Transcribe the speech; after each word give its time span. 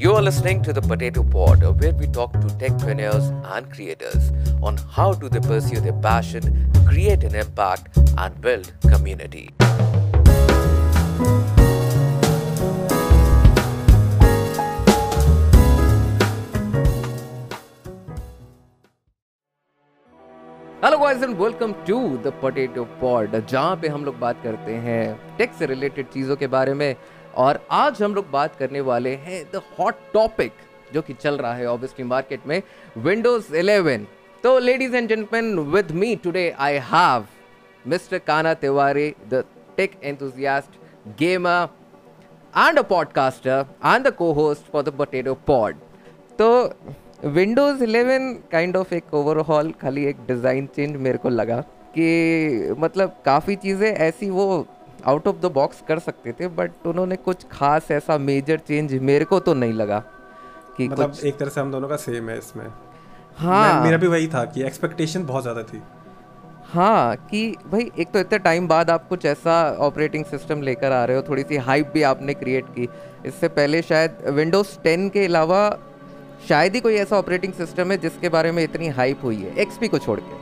You 0.00 0.12
are 0.14 0.22
listening 0.22 0.62
to 0.62 0.72
the 0.72 0.80
Potato 0.82 1.22
Pod, 1.22 1.62
where 1.80 1.92
we 1.92 2.06
talk 2.06 2.32
to 2.32 2.46
techpreneurs 2.62 3.28
and 3.54 3.70
creators 3.70 4.30
on 4.62 4.76
how 4.76 5.12
do 5.12 5.28
they 5.28 5.40
pursue 5.40 5.80
their 5.80 5.92
passion, 5.92 6.70
create 6.86 7.24
an 7.24 7.34
impact, 7.34 7.98
and 8.16 8.40
build 8.40 8.72
community. 8.82 9.50
Hello 20.84 20.98
guys 20.98 21.22
and 21.22 21.36
welcome 21.38 21.72
to 21.86 21.96
the 22.24 22.32
potato 22.40 22.84
pod 23.00 23.34
जहाँ 23.48 23.76
पे 23.82 23.88
हम 23.88 24.04
लोग 24.04 24.18
बात 24.18 24.42
करते 24.42 24.72
हैं 24.84 25.36
take 25.38 25.52
से 25.58 25.66
related 25.66 26.08
चीज़ों 26.10 26.36
के 26.36 26.46
बारे 26.46 26.74
में 26.74 26.94
और 27.35 27.59
आज 27.71 28.01
हम 28.03 28.15
लोग 28.15 28.29
बात 28.31 28.55
करने 28.55 28.81
वाले 28.81 29.15
हैं 29.25 29.43
द 29.53 29.61
हॉट 29.79 29.95
टॉपिक 30.13 30.53
जो 30.93 31.01
कि 31.01 31.13
चल 31.13 31.37
रहा 31.37 31.53
है 31.53 31.65
ऑब्वियसली 31.65 32.05
मार्केट 32.05 32.47
में 32.47 32.61
विंडोज़ 32.97 33.51
11 33.53 34.05
तो 34.43 34.57
ladies 34.59 34.95
and 34.95 35.09
gentleman 35.09 35.57
with 35.73 35.91
me 35.95 36.15
today 36.23 36.49
I 36.59 36.79
have 36.91 37.27
mister 37.85 38.19
Kana 38.27 38.53
Tiwari 38.63 39.09
the 39.29 39.43
tech 39.77 39.99
enthusiast 40.03 40.79
gamer 41.19 41.67
and 42.53 42.77
a 42.77 42.83
podcaster, 42.83 43.67
and 43.81 44.05
the 44.05 44.11
co-host 44.11 44.65
for 44.65 44.83
the 44.83 44.91
Potato 44.91 45.35
Pod. 45.35 45.75
तो 46.39 46.47
Windows 47.25 47.83
11 47.83 48.35
kind 48.51 48.77
of 48.77 48.93
एक 48.93 49.13
overall 49.13 49.71
खाली 49.81 50.05
एक 50.05 50.25
design 50.27 50.65
change 50.75 50.95
मेरे 50.97 51.17
को 51.17 51.29
लगा 51.29 51.59
कि 51.97 52.75
मतलब 52.79 53.15
काफ़ी 53.25 53.55
चीज़ें 53.55 53.87
ऐसी 53.87 54.29
वो 54.29 54.45
आउट 55.05 55.27
ऑफ़ 55.27 55.35
द 55.37 55.51
बॉक्स 55.51 55.81
कर 55.87 55.99
सकते 55.99 56.31
थे 56.31 56.47
बट 56.55 56.87
उन्होंने 56.87 57.15
कुछ 57.17 57.45
खास 57.51 57.91
ऐसा 57.91 58.17
मेजर 58.19 58.59
चेंज 58.67 58.93
मेरे 59.03 59.25
को 59.25 59.39
तो 59.39 59.53
नहीं 59.53 59.73
लगा 59.73 59.99
कि 60.77 60.87
मतलब 60.89 61.09
कुछ... 61.09 61.23
एक 61.25 61.37
तरह 61.37 61.49
से 61.49 61.61
हम 61.61 61.71
दोनों 61.71 61.89
का 61.89 61.95
सेम 61.97 62.29
है 62.29 62.37
इसमें। 62.37 62.67
हाँ। 63.37 63.83
मेरा 63.83 63.97
भी 63.97 64.07
वही 64.07 64.27
था 64.27 64.43
कि 64.45 64.63
एक्सपेक्टेशन 64.63 65.25
बहुत 65.25 65.43
ज़्यादा 65.43 65.63
थी। 65.63 65.81
हाँ 66.69 67.15
कि 67.29 67.55
भाई 67.67 67.89
एक 67.99 68.11
तो 68.11 68.19
इतने 68.19 68.39
टाइम 68.39 68.67
बाद 68.67 68.89
आप 68.89 69.07
कुछ 69.07 69.25
ऐसा 69.25 69.55
ऑपरेटिंग 69.81 70.25
सिस्टम 70.25 70.61
लेकर 70.61 70.91
आ 70.91 71.03
रहे 71.05 71.17
हो 71.17 71.23
थोड़ी 71.29 71.43
सी 71.43 71.57
हाइप 71.59 71.91
भी 71.93 72.03
आपने 72.03 72.33
क्रिएट 72.33 72.65
की। 72.75 72.87
इससे 73.25 73.47
पहले 73.49 73.81
शायद 73.81 74.17
विंडोज़ 74.29 74.77
10 74.81 75.09
के 75.09 75.25
अलावा 75.25 75.59
शायद 76.49 76.75
ही 76.75 76.79
कोई 76.81 76.95
ऐसा 76.97 77.17
ऑपरेटिंग 77.17 77.53
सिस्टम 77.53 77.91
है 77.91 77.97
जिसके 77.97 78.29
बारे 78.29 78.51
में 78.51 78.63
इतनी 78.63 78.87
हाइप 78.91 79.23
हुई 79.23 79.35
है 79.37 79.55
एक्सपी 79.57 79.87
को 79.87 79.99
छोड़ 79.99 80.19
के। 80.19 80.39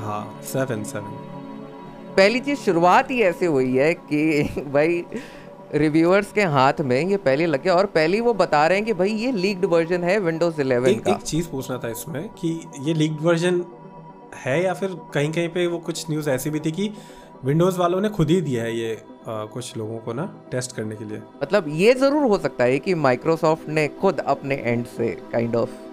हाँ 0.00 0.22
सेवन 0.44 0.84
सेवन 0.84 1.21
पहली 2.16 2.40
चीज़ 2.40 2.58
शुरुआत 2.58 3.10
ही 3.10 3.20
ऐसे 3.22 3.46
हुई 3.46 3.76
है 3.76 3.92
कि 3.94 4.42
भाई 4.72 5.04
रिव्यूअर्स 5.74 6.32
के 6.32 6.42
हाथ 6.54 6.80
में 6.80 7.00
ये 7.00 7.16
पहले 7.16 7.46
लगे 7.46 7.70
और 7.70 7.86
पहले 7.86 8.20
वो 8.20 8.34
बता 8.34 8.66
रहे 8.66 8.78
हैं 8.78 8.86
कि 8.86 8.92
भाई 8.92 9.10
ये 9.10 9.30
लीक्ड 9.32 9.64
वर्जन 9.64 10.04
है 10.04 10.18
विंडोज़ 10.18 10.56
11 10.56 10.88
एक, 10.88 11.04
का। 11.04 11.10
एक 11.10 11.22
चीज़ 11.22 11.48
पूछना 11.48 11.78
था 11.78 11.88
इसमें 11.88 12.28
कि 12.28 12.48
ये 12.80 12.94
लीक्ड 12.94 13.20
वर्जन 13.20 13.64
है 14.44 14.62
या 14.64 14.74
फिर 14.74 14.96
कहीं 15.14 15.32
कहीं 15.32 15.48
पे 15.48 15.66
वो 15.66 15.78
कुछ 15.78 16.10
न्यूज़ 16.10 16.30
ऐसी 16.30 16.50
भी 16.50 16.60
थी 16.60 16.72
कि 16.72 16.90
विंडोज़ 17.44 17.78
वालों 17.78 18.00
ने 18.00 18.08
खुद 18.08 18.30
ही 18.30 18.40
दिया 18.40 18.62
है 18.62 18.76
ये 18.78 18.92
आ, 19.28 19.44
कुछ 19.44 19.76
लोगों 19.76 19.98
को 19.98 20.12
ना 20.12 20.24
टेस्ट 20.50 20.76
करने 20.76 20.96
के 20.96 21.04
लिए? 21.04 21.22
मतलब 21.42 21.64
ये 21.68 21.94
ज़रूर 21.94 22.22
हो 22.22 22.38
सकता 22.38 22.64
है 22.64 22.78
कि 22.78 22.94
माइक्रोसॉफ्ट 22.94 23.68
ने 23.68 23.88
खुद 24.00 24.18
अपने 24.18 24.54
एंड 24.54 24.86
से 24.86 25.08
काइंड 25.32 25.50
kind 25.50 25.62
ऑफ़ 25.62 25.91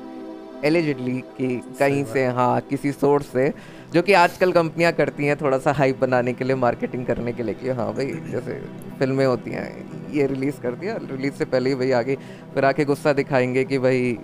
एलिजिडली 0.65 1.19
कि 1.37 1.47
कहीं 1.79 2.03
से 2.05 2.25
हाँ 2.37 2.59
किसी 2.69 2.91
सोर्स 2.91 3.27
से 3.27 3.51
जो 3.93 4.01
कि 4.01 4.13
आजकल 4.13 4.51
कंपनियाँ 4.51 4.91
करती 4.93 5.25
हैं 5.25 5.35
थोड़ा 5.41 5.57
सा 5.57 5.71
हाइप 5.73 5.99
बनाने 5.99 6.33
के 6.33 6.43
लिए 6.43 6.55
मार्केटिंग 6.55 7.05
करने 7.05 7.33
के 7.33 7.43
लिए 7.43 7.55
कि 7.55 7.69
हाँ 7.69 7.93
भाई 7.93 8.05
जैसे 8.31 8.59
फ़िल्में 8.99 9.25
होती 9.25 9.51
हैं 9.51 10.11
ये 10.13 10.25
रिलीज़ 10.27 10.59
कर 10.61 10.75
दिया 10.75 10.95
रिलीज़ 11.03 11.33
से 11.33 11.45
पहले 11.45 11.69
ही 11.69 11.75
भाई 11.75 11.91
आगे 12.01 12.15
फिर 12.53 12.65
आके 12.65 12.85
गुस्सा 12.85 13.13
दिखाएँगे 13.13 13.63
कि 13.63 13.77
भाई 13.79 14.17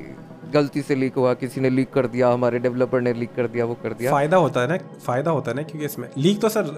गलती 0.53 0.81
से 0.81 0.95
लीक 0.95 1.15
हुआ 1.15 1.33
किसी 1.33 1.61
ने 1.61 1.69
लीक 1.69 1.91
कर 1.93 2.07
दिया 2.07 2.29
हमारे 2.29 2.59
डेवलपर 2.59 3.01
ने 3.01 3.13
लीक 3.13 3.33
कर 3.35 3.47
दिया 3.47 3.65
वो 3.65 3.73
कर 3.83 3.93
दिया। 3.93 4.11
फ़ायदा 4.11 4.37
होता 4.37 4.61
है 4.61 4.67
ना 4.67 4.77
फ़ायदा 5.05 5.31
होता 5.31 5.51
है 5.51 5.57
ना 5.57 5.63
क्योंकि 5.63 5.85
इसमें 5.85 6.09
लीक 6.17 6.41
तो 6.41 6.49
सर 6.49 6.73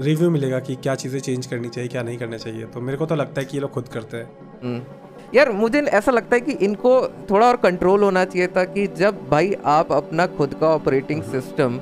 रिव्यू 0.00 0.30
मिलेगा 0.30 0.58
कि 0.60 0.74
क्या 0.76 0.94
चीज़ें 0.94 1.18
चेंज 1.20 1.46
करनी 1.46 1.68
चाहिए 1.68 1.88
क्या 1.88 2.02
नहीं 2.02 2.18
करना 2.18 2.36
चाहिए 2.36 2.66
तो 2.66 2.80
मेरे 2.80 2.98
को 2.98 3.06
तो 3.06 3.14
लगता 3.14 3.40
है 3.40 3.46
कि 3.46 3.56
ये 3.56 3.60
लोग 3.60 3.70
खुद 3.70 3.88
करते 3.88 4.16
हैं। 4.16 4.28
हम्म। 4.62 5.05
यार 5.34 5.50
मुझे 5.52 5.80
ऐसा 5.80 6.12
लगता 6.12 6.36
है 6.36 6.40
कि 6.40 6.52
इनको 6.64 7.00
थोड़ा 7.30 7.46
और 7.46 7.56
कंट्रोल 7.58 8.02
होना 8.02 8.24
चाहिए 8.24 8.46
था 8.48 8.64
कि 8.66 8.86
जब 8.96 9.28
भाई 9.30 9.54
आप 9.66 9.92
अपना 9.92 10.26
खुद 10.36 10.54
का 10.54 10.68
ऑपरेटिंग 10.68 11.22
सिस्टम 11.24 11.80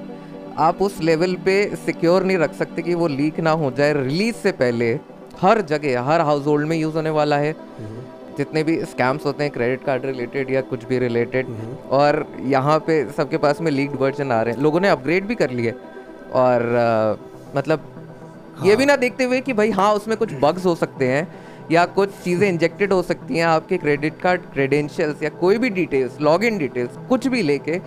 आप 0.59 0.83
उस 0.83 1.01
लेवल 1.01 1.35
पे 1.45 1.55
सिक्योर 1.77 2.25
नहीं 2.25 2.39
रख 2.39 2.53
सकते 2.55 2.83
कि 2.83 2.95
वो 2.95 3.07
लीक 3.09 3.41
ना 3.41 3.51
हो 3.53 3.71
जाए 3.71 3.93
रिलीज़ 3.95 4.35
से 4.37 4.53
पहले 4.55 4.93
हर 5.41 5.61
जगह 5.65 6.03
हर 6.03 6.21
हाउस 6.21 6.47
होल्ड 6.47 6.69
में 6.69 6.77
यूज़ 6.77 6.95
होने 6.95 7.11
वाला 7.11 7.37
है 7.37 7.51
हम्म। 7.53 8.03
जितने 8.37 8.63
भी 8.65 8.79
स्कैम्स 8.85 9.27
होते 9.27 9.45
हैं 9.45 9.53
क्रेडिट 9.53 9.85
कार्ड 9.85 10.07
रिलेटेड 10.07 10.51
या 10.51 10.61
कुछ 10.65 10.85
भी 10.85 10.99
रिलेटेड 10.99 11.47
हम्म। 11.49 11.75
और 11.91 12.27
यहाँ 12.47 12.79
पे 12.87 13.05
सबके 13.13 13.37
पास 13.37 13.61
में 13.61 13.71
लीक्ड 13.73 13.97
वर्जन 13.97 14.33
आ 14.33 14.41
रहे 14.43 14.55
हैं 14.55 14.63
लोगों 14.63 14.81
ने 14.81 14.89
अपग्रेड 14.89 15.27
भी 15.27 15.35
कर 15.35 15.51
लिए 15.51 15.75
और 16.35 16.75
आ, 16.77 17.17
मतलब 17.57 17.91
हाँ। 18.57 18.67
ये 18.67 18.77
भी 18.77 18.87
ना 18.87 18.97
देखते 18.97 19.25
हुए 19.25 19.41
कि 19.41 19.53
भाई 19.53 19.71
हाँ 19.73 19.93
उसमें 19.95 20.17
कुछ 20.17 20.33
बग्स 20.41 20.67
हो 20.67 20.75
सकते 20.77 21.09
हैं 21.09 21.27
या 21.73 21.85
कुछ 21.91 22.11
चीज़ें 22.25 22.49
इंजेक्टेड 22.49 22.93
हो 22.93 23.03
सकती 23.03 23.39
हैं 23.39 23.45
आपके 23.47 23.77
क्रेडिट 23.77 24.21
कार्ड 24.21 24.43
क्रेडेंशियल्स 24.53 25.23
या 25.23 25.29
कोई 25.37 25.59
भी 25.59 25.71
डिटेल्स 25.73 26.21
लॉग 26.21 26.45
इन 26.45 26.59
डिटेल्स 26.59 26.97
कुछ 27.09 27.27
भी 27.27 27.43
लेके 27.43 27.81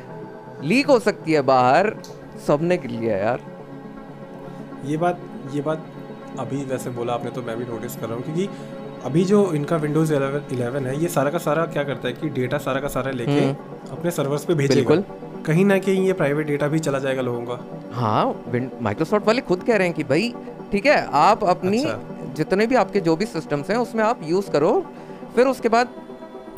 लीक 0.64 0.88
हो 0.88 1.00
सकती 1.00 1.34
है 1.34 1.42
बाहर 1.44 1.94
सबने 2.48 2.78
के 2.78 2.88
लिए 2.88 3.10
यार 3.12 3.42
ये 4.86 4.98
बात 4.98 5.22
ये 5.54 5.62
बात 5.62 5.86
अभी 6.40 6.64
वैसे 6.66 6.90
बोला 6.92 7.14
आपने 7.14 7.32
तो 7.32 7.42
मैं 7.42 7.58
भी 7.58 7.66
नोटिस 7.66 7.96
कर 7.96 8.08
रहा 8.08 8.16
हूँ 8.16 8.24
क्योंकि 8.24 8.50
अभी 9.06 9.24
जो 9.26 9.42
इनका 9.54 9.78
विंडोज़ 9.78 10.14
11 10.14 10.86
है 10.86 11.00
ये 11.02 11.08
सारा 11.10 11.30
का 11.30 11.38
सारा 11.40 11.66
क्या 11.68 11.84
करता 11.84 12.08
है 12.08 12.14
कि 12.14 12.30
डेटा 12.32 12.58
सारा 12.58 12.80
का 12.80 12.88
सारा 12.88 13.12
लेके 13.12 13.32
हम्म। 13.34 13.92
अपने 13.92 14.12
सर्वर्स 14.12 14.46
पे 14.46 14.54
भेजेगा 14.56 14.96
कहीं 15.46 15.66
ना 15.66 15.78
कहीं 15.80 16.06
ये 16.08 16.14
प्राइवेट 16.14 16.48
डेटा 16.48 16.68
भी 16.68 16.80
चला 16.80 17.00
जाएगा 17.00 17.22
लोगों 17.22 17.42
का 17.46 17.60
हाँ 17.94 18.26
माइक्रोसॉफ्ट 18.82 19.28
वाले 19.28 19.42
खुद 19.44 19.64
कह 19.64 19.78
रहे 19.78 19.88
हैं 19.88 19.96
कि 19.96 20.04
भाई 20.04 20.34
ठीक 20.72 20.86
है 20.86 20.98
आप 21.18 21.44
अपनी 21.46 21.84
अच्छा। 21.84 22.17
जितने 22.38 22.68
भी 22.68 22.75
आपके 22.75 23.00
जो 23.02 23.16
भी 23.16 23.25
सिस्टम्स 23.28 23.70
हैं 23.70 23.78
उसमें 23.78 24.03
आप 24.03 24.20
यूज़ 24.25 24.52
करो। 24.52 24.74
फिर 25.36 25.48
उसके 25.48 25.70
बाद 25.70 25.90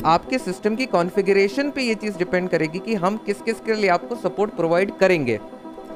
आपके 0.06 0.38
सिस्टम 0.38 0.76
की 0.76 0.86
कॉन्फ़िगरेशन 0.88 1.70
पे 1.70 1.82
ये 1.82 1.94
चीज़ 1.96 2.18
डिपेंड 2.18 2.48
करेगी 2.48 2.78
कि 2.80 2.94
हम 2.96 3.16
किस 3.26 3.40
किस 3.42 3.60
के 3.60 3.74
लिए 3.74 3.90
आपको 3.90 4.14
सपोर्ट 4.18 4.54
प्रोवाइड 4.56 4.96
करेंगे। 4.98 5.38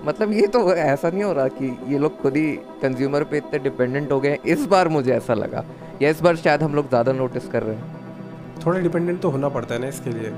मतलब 0.04 0.32
ये 0.32 0.46
तो 0.46 0.72
ऐसा 0.74 1.10
नहीं 1.10 1.22
हो 1.24 1.32
रहा 1.32 1.48
कि 1.50 1.66
ये 1.88 1.98
लोग 1.98 2.20
खुद 2.22 2.36
ही 2.36 2.50
कंज्यूमर 2.82 3.24
पे 3.24 3.36
इतने 3.36 3.58
डिपेंडेंट 3.60 4.12
हो 4.12 4.20
गए 4.20 4.38
इस 4.46 4.66
बार 4.66 4.88
मुझे 4.88 5.12
ऐसा 5.12 5.34
लगा। 5.34 5.64
या 6.02 6.10
इस 6.10 6.20
बार 6.20 6.36
शायद 6.36 6.62
हम 6.62 6.74
लोग 6.74 6.88
ज़्यादा 6.88 7.12
नोटिस 7.12 7.48
कर 7.48 7.62
रहे 7.62 7.76
हैं। 7.76 8.62
थोड़ा 8.66 8.78
डिपेंडेंट 8.80 9.20
तो 9.20 9.30
होना 9.30 9.48
पड़ता 9.48 9.74
है 9.74 9.80
ना 9.80 9.88
इसके 9.88 10.10
लिए। 10.10 10.32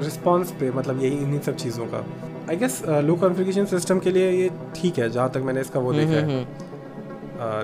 रिस्पॉन्स 0.00 0.50
पे 0.60 0.70
मतलब 0.70 1.02
यही 1.02 1.18
इन्हीं 1.18 1.40
सब 1.40 1.56
चीज़ों 1.56 1.86
का। 1.86 2.04
I 2.50 2.56
guess 2.56 2.82
low 2.86 3.14
configuration 3.16 3.64
system 3.66 3.98
के 3.98 4.10
लिए 4.10 4.30
ये 4.32 4.50
ठीक 4.76 4.98
है 4.98 5.08
जहाँ 5.10 5.30
तक 5.30 5.40
मैंने 5.40 5.60
इसका 5.60 5.80
वो 5.80 5.92
देखा 5.92 6.12
है। 6.12 6.44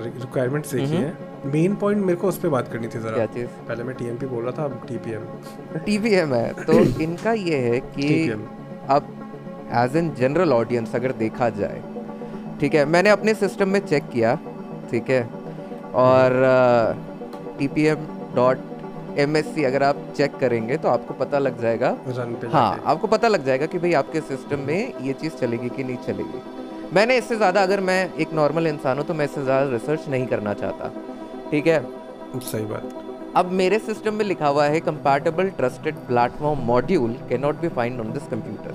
रिक्वायरमेंट्स 0.03 0.75
हम्म, 0.75 0.85
हम्म, 0.85 0.95
हम्म। 0.95 1.01
देखी 1.01 1.05
है। 1.05 1.26
मेन 1.45 1.75
पॉइंट 1.77 2.05
मेरे 2.05 2.19
को 2.19 2.29
उस 2.29 2.39
पर 2.39 2.49
बात 2.49 2.69
करनी 2.73 2.89
थी 2.89 2.99
ज़रा। 2.99 3.13
क्या 3.15 3.27
चीज़? 3.27 3.47
पहले 3.69 3.85
मैं 3.85 3.95
टीएमपी 3.97 4.27
बोल 4.27 4.45
रहा 4.45 4.53
था 4.59 4.65
अब 4.65 4.87
टीपीएम 4.89 5.23
टीपीएम 5.87 6.35
है 6.35 6.65
तो 6.65 6.73
इनका 7.03 7.33
ये 7.33 7.59
है 7.59 7.81
कि 7.81 8.31
अब 8.91 9.13
एज 9.75 9.97
एन 9.97 10.13
जनरल 10.15 10.53
ऑडियंस 10.53 10.95
अगर 10.95 11.13
देखा 11.19 11.49
जाए 11.59 11.83
ठीक 12.61 12.75
है 12.75 12.85
मैंने 12.87 13.11
अपने 13.11 13.35
सिस्टम 13.35 13.69
में 13.69 13.81
चेक 13.87 14.09
किया 14.13 14.35
ठीक 14.91 15.11
है 15.11 15.23
और 15.97 16.41
T 17.59 17.69
P 17.69 17.85
M 17.87 18.07
dot 18.35 18.59
M 19.19 19.37
S 19.37 19.55
C 19.55 19.65
अगर 19.65 19.83
आप 19.83 19.97
चेक 20.17 20.37
करेंगे 20.39 20.77
तो 20.77 20.89
आपको 20.89 21.15
पता 21.15 21.39
लग 21.39 21.61
जाएगा। 21.63 21.97
हाँ 22.53 22.83
आपको 22.85 23.07
पता 23.07 23.29
लग 23.29 23.45
जाएगा 23.47 23.67
कि 23.67 23.79
भाई 23.79 23.93
आपके 24.01 24.21
सिस्टम 24.23 24.61
में 24.67 24.93
ये 25.03 25.13
चीज़ 25.13 25.33
चलेगी 25.33 25.69
कि 25.69 25.85
नहीं 25.85 25.97
चलेगी। 26.07 26.43
मैंने 26.95 27.17
इससे 27.19 27.37
ज़्यादा 27.37 27.63
अगर 27.63 27.81
मैं 27.81 27.99
एक 28.15 28.33
नॉर्मल 28.35 28.67
इंसान 28.67 28.99
हूँ 28.99 29.07
तो 29.07 29.15
मैं 29.15 29.25
इससे 29.25 29.43
ज़्यादा 29.45 29.71
रिसर्च 29.71 30.09
नहीं 30.09 30.27
करना 30.27 30.53
चाहता। 30.55 30.93
ठीक 31.51 31.67
है? 31.67 31.81
सही 32.43 32.65
बात। 32.67 33.03
अब 33.37 33.51
मेरे 33.53 33.79
सिस्टम 33.79 34.15
में 34.15 34.25
लिखा 34.25 34.49
हुआ 34.49 34.65
है 34.67 34.81
compatible 34.81 35.49
trusted 35.57 35.95
platform 36.07 36.61
module 36.67 37.17
can 37.29 37.41
not 37.41 37.61
be 37.61 37.69
find 37.79 38.01
on 38.01 38.13
this 38.13 38.29
computer 38.31 38.75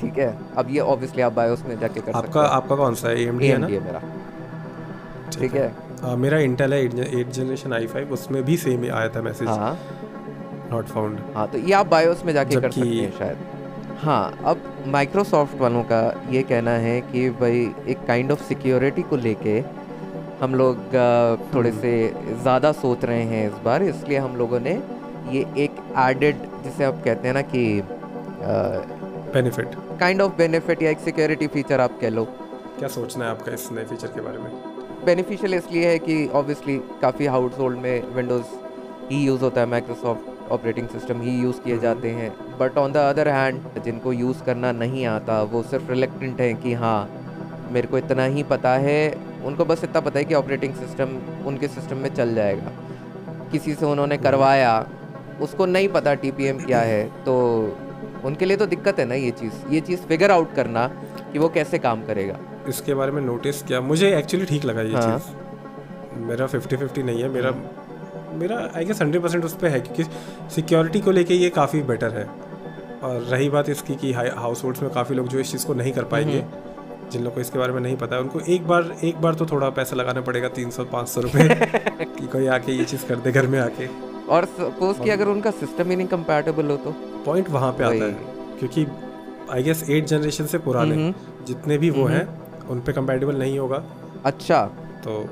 ठीक 0.00 0.18
है? 0.18 0.34
अब 0.58 0.70
ये 0.70 0.80
ऑब्वियसली 0.94 1.22
आप 1.22 1.32
बायोस 1.32 1.62
में 1.68 1.78
जाके 1.80 2.00
कर 2.00 2.12
आपका 2.16 2.42
आपका 2.58 2.76
कौन 2.76 2.94
सा 2.94 3.08
है? 3.08 3.20
एएमडी 3.22 3.48
है 3.48 3.58
ना? 3.58 3.66
है 3.66 3.80
मेरा। 3.84 4.02
ठीक 5.38 5.54
है? 5.54 5.72
आ, 6.04 6.14
मेरा 6.16 6.38
इंटेल 6.40 6.72
है 6.74 6.84
एट 7.20 7.30
जनरेशन 7.30 7.72
आई 7.72 7.86
फाइव 7.86 8.12
उसमें 8.12 8.42
भी 8.44 8.56
सेम 8.56 8.84
आया 8.92 9.08
था 9.16 9.22
मैसेज 9.22 9.48
हाँ। 9.48 9.78
नॉट 10.70 10.86
फाउंड 10.88 11.18
हाँ 11.34 11.46
तो 11.50 11.58
ये 11.58 11.72
आप 11.74 11.86
बायोस 11.86 12.22
में 12.24 12.32
जाके 12.32 12.60
कर 12.60 12.70
सकते 12.70 12.88
हैं 12.88 13.10
शायद। 13.18 13.38
हाँ 14.02 14.38
अब 14.46 14.62
माइक्रोसॉफ्ट 14.88 15.60
वालों 15.60 15.82
का 15.90 16.00
ये 16.30 16.42
कहना 16.50 16.70
है 16.84 17.00
कि 17.00 17.28
भाई 17.40 17.58
एक 17.88 18.06
काइंड 18.06 18.32
ऑफ़ 18.32 18.42
सिक्योरिटी 18.48 19.02
को 19.10 19.16
लेके 19.16 19.60
हम 20.40 20.54
लोग 20.54 20.76
थोड़े 21.54 21.70
हम्म। 21.70 21.80
से 21.80 21.92
ज़्यादा 22.42 22.72
सोच 22.74 23.04
रहे 23.04 23.22
हैं 23.24 23.46
इस 23.46 23.58
बार 23.64 23.82
इसलिए 23.82 24.18
हम 24.18 24.36
लोगों 24.36 24.60
ने 24.60 24.72
ये 25.30 25.44
एक 25.64 25.76
एडेड 25.98 26.36
जिसे 26.64 26.84
आप 26.84 27.02
कहते 27.04 27.28
हैं 27.28 27.34
ना 27.34 27.42
कि 27.44 27.64
बेनिफिट 29.34 29.74
काइंड 30.00 30.22
ऑफ़ 30.22 30.32
बेनिफिट 30.36 30.82
या 30.82 30.90
एक 30.90 31.00
सिक्योरिटी 31.00 31.46
फीचर 31.48 31.80
आप 31.80 31.98
कह 32.00 32.10
लो। 32.10 32.24
क्या 32.78 32.88
सोचना 32.88 33.24
है 33.24 33.30
आपका 33.30 33.52
इस 33.52 33.70
नए 33.72 33.84
फीचर 33.84 34.08
के 34.08 34.20
बारे 34.20 34.38
में? 34.38 34.50
बेनिफिशियल 35.04 35.54
इसलिए 35.54 35.88
है 35.88 35.98
कि 35.98 36.26
ऑब्वियसली 36.34 36.76
काफ़ी 37.02 37.26
हाउस 37.26 37.58
होल्ड 37.58 37.78
में 37.78 38.14
विंडोज़ 38.14 38.58
ही 39.10 39.22
यूज़ 39.24 39.42
होता 39.42 39.60
है 39.60 39.66
माइक्रोसॉफ्ट 39.66 40.50
ऑपरेटिंग 40.52 40.88
सिस्टम 40.88 41.20
ही 41.20 41.38
यूज़ 41.40 41.60
किए 41.60 41.78
जाते 41.78 42.10
हैं। 42.10 42.30
But 42.60 42.78
on 42.78 42.92
the 42.92 42.96
other 42.96 43.28
hand 43.28 43.82
जिनको 43.84 44.12
यूज़ 44.12 44.42
करना 44.44 44.72
नहीं 44.74 45.06
आता 45.06 45.42
वो 45.52 45.62
सिर्फ़ 45.64 45.90
रिलेक्टेंट 45.90 46.40
हैं 46.40 46.54
कि 46.62 46.72
हाँ 46.74 46.98
मेरे 47.70 47.88
को 47.88 47.98
इतना 47.98 48.24
ही 48.24 48.42
पता 48.42 48.70
है। 48.78 49.00
उनको 49.44 49.64
बस 49.64 49.84
इतना 49.84 50.00
पता 50.00 50.18
है 50.18 50.24
कि 50.24 50.34
ऑपरेटिंग 50.34 50.74
सिस्टम 50.74 51.18
उनके 51.46 51.68
सिस्टम 51.68 51.96
में 51.96 52.14
चल 52.14 52.34
जाएगा। 52.34 52.72
किसी 53.52 53.74
से 53.74 53.86
उन्होंने 53.86 54.16
करवाया 54.18 54.86
उसको 55.40 55.66
नहीं 55.66 55.88
पता 55.88 56.14
टीपीएम 56.14 56.58
क्या 56.58 56.80
है 56.80 57.04
तो 57.24 57.34
उनके 58.24 58.44
लिए 58.44 58.56
तो 58.56 58.66
दिक्कत 58.66 58.98
है 58.98 59.04
ना 59.04 59.14
ये 59.14 59.30
चीज़। 59.30 59.52
ये 59.70 59.80
चीज़ 59.80 60.00
फिगर 60.00 60.30
आउट 60.30 60.54
करना 60.54 60.86
कि 61.32 61.38
वो 61.38 61.48
कैसे 61.48 61.78
काम 61.78 62.02
करेगा। 62.06 62.38
इसके 62.68 62.94
बारे 62.94 63.12
में 63.12 63.22
नोटिस 63.22 63.62
किया। 63.62 63.80
मुझे 63.80 64.16
एक्चुअली 64.18 64.46
ठीक 64.46 64.64
लगा 64.64 64.82
ये 64.82 64.94
हाँ. 64.94 65.18
चीज़। 65.18 66.18
मेरा 66.20 66.46
फिफ्टी 66.46 66.76
फिफ्टी 66.76 67.02
नहीं 67.02 67.22
है। 67.22 67.28
मेरा 67.28 67.54
मेरा 68.34 68.56
आई 68.76 68.84
गेस 68.84 69.00
हंड्रेड 69.02 69.22
परसेंट 69.22 69.44
उस 69.44 69.56
पर 69.56 69.68
है 69.68 69.80
क्योंकि 69.80 70.04
सिक्योरिटी 70.54 71.00
को 71.00 71.10
लेके 71.10 71.34
ये 71.34 71.50
काफ़ी 71.50 71.82
बेटर 71.82 72.12
है। 72.12 72.24
और 73.02 73.20
रही 73.22 73.48
बात 73.48 73.68
इसकी 73.68 73.94
कि 73.94 74.12
हाउस 74.12 74.64
होल्ड्स 74.64 74.82
में 74.82 74.90
काफ़ी 74.90 75.14
लोग 75.14 75.28
जो 75.28 75.38
इस 75.38 75.52
चीज़ 75.52 75.66
को 75.66 75.74
नहीं 75.74 75.92
कर 75.92 76.04
पाएँगे। 76.04 76.44
जिन 77.12 77.22
लोगों 77.22 77.34
को 77.34 77.40
इसके 77.40 77.58
बारे 77.58 77.72
में 77.72 77.80
नहीं 77.80 77.96
पता 77.96 78.16
है 78.16 78.22
उनको 78.22 78.40
एक 78.40 78.66
बार 78.66 78.94
एक 79.04 79.20
बार 79.20 79.34
तो 79.34 79.46
थोड़ा 79.46 79.70
पैसा 79.70 79.96
लगाना 79.96 80.20
पड़ेगा 80.20 80.48
तीन 80.48 80.70
सौ 80.70 80.84
पाँच 80.84 81.08
सौ 81.08 81.20
रुपये 81.20 81.48
कि 82.00 82.26
कोई 82.26 82.46
आके 82.46 82.72
ये 82.72 82.84
चीज़ 82.84 83.06
कर 83.06 83.16
दे 83.16 83.32
घर 83.32 83.46
में 83.46 83.58
आके। 83.60 83.86
और 84.26 84.44
सपोज़ 84.44 85.02
कि 85.02 85.10
अगर 85.10 85.28
उनका 85.28 85.50
सिस्टम 85.50 85.90
ही 85.90 85.96
नहीं 85.96 86.06
कंपैटिबल 86.06 86.70
हो 86.70 86.76
तो? 86.76 86.90
पॉइंट 87.26 87.50
वहाँ 87.50 87.72
पे 87.72 87.84
आता 87.84 88.04
है 88.04 88.12
क्योंकि 88.58 88.86
आई 89.52 89.62
गेस 89.62 89.84
एट 89.90 90.06
जनरेशन 90.06 90.46
से 90.46 90.58
पुराने। 90.58 91.12
जितने 91.46 91.78
भी 91.78 91.90
वो 91.90 92.06
हैं 92.06 92.26
उन 92.68 92.80
पे 92.80 92.92
कंपैटिबल 92.92 93.36
नहीं 93.36 93.58
होगा। 93.58 93.82
अच्छा। 94.24 94.64
तो 95.06 95.24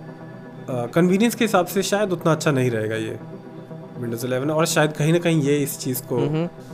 कन्वीनियंस 0.95 1.35
के 1.35 1.45
हिसाब 1.45 1.67
से 1.67 1.83
शायद 1.83 2.13
उतना 2.13 2.33
अच्छा 2.33 2.51
नहीं 2.51 2.71
रहेगा 2.71 2.97
ये 2.97 3.19
विंडोज़ 3.99 4.27
11 4.27 4.51
और 4.51 4.67
शायद 4.67 4.93
कहीं 4.93 5.13
ना 5.13 5.19
कहीं 5.19 5.43
ये 5.43 5.57
इस 5.59 5.79
चीज़ 5.79 6.03
को 6.03 6.19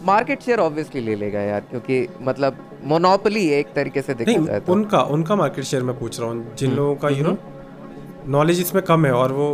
मार्केट 0.04 0.42
शेयर 0.42 0.58
ऑब्वियसली 0.58 1.00
ले 1.00 1.14
लेगा 1.14 1.40
यार 1.40 1.60
क्योंकि 1.60 2.06
मतलब 2.22 2.63
मोनोपोली 2.86 3.46
एक 3.58 3.72
तरीके 3.74 4.02
से 4.02 4.14
देखा 4.14 4.32
जाए 4.44 4.60
तो। 4.60 4.72
उनका 4.72 5.00
उनका 5.16 5.36
मार्केट 5.36 5.64
शेयर 5.64 5.82
मैं 5.82 5.98
पूछ 5.98 6.20
रहा 6.20 6.28
हूँ 6.28 6.54
जिन 6.56 6.68
हम्म, 6.68 6.78
लोगों 6.78 6.94
का 6.96 7.08
यू 7.08 7.24
नो 7.24 7.36
नॉलेज 8.28 8.60
इसमें 8.60 8.82
कम 8.84 9.06
है 9.06 9.12
और 9.12 9.32
वो 9.32 9.46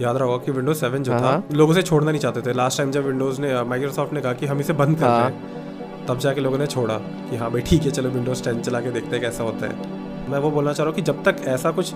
याद 0.00 0.16
रहा 0.16 0.28
होगा 0.28 0.44
कि 0.44 0.52
विंडोज़ 0.52 0.78
सेवन 0.78 1.02
जो 1.02 1.12
था 1.12 1.18
हाँ, 1.18 1.32
हाँ। 1.32 1.44
लोगों 1.52 1.74
से 1.74 1.82
छोड़ना 1.82 2.10
नहीं 2.10 2.20
चाहते 2.20 2.40
थे। 2.40 2.52
लास्ट 2.52 2.78
टाइम 2.78 2.90
जब 2.90 3.04
विंडोज़ 3.06 3.40
ने 3.40 3.62
माइक्रोसॉफ्ट 3.64 4.12
ने 4.12 4.20
कहा 4.20 4.32
कि 4.32 4.46
हम 4.46 4.60
इसे 4.60 4.72
बंद 4.72 4.98
कर 4.98 5.06
रहे 5.06 5.22
हैं 5.22 6.06
तब 6.06 6.18
जाके 6.18 6.40
लोगों 6.40 6.58
ने 6.58 6.66
छोड़ा 6.66 6.96
कि 7.30 7.36
हाँ 7.36 7.50
भाई 7.50 7.62
ठीक 7.62 7.82
है 7.82 7.90
चलो 7.90 8.10
विंडोज़ 8.10 8.44
टेन 8.44 8.60
चला 8.60 8.80
के 8.80 8.90
देखते 8.90 9.10
हैं 9.10 9.20
कैसा 9.20 9.44
होता 9.44 9.66
है। 9.66 10.28
मैं 10.30 10.38
वो 10.38 10.50
बोलना 10.50 10.72
चाह 10.72 10.84
रहा 10.84 10.90
हूँ 10.90 10.96
कि 10.96 11.02
जब 11.02 11.22
तक 11.24 11.44
ऐसा 11.48 11.70
कुछ 11.70 11.92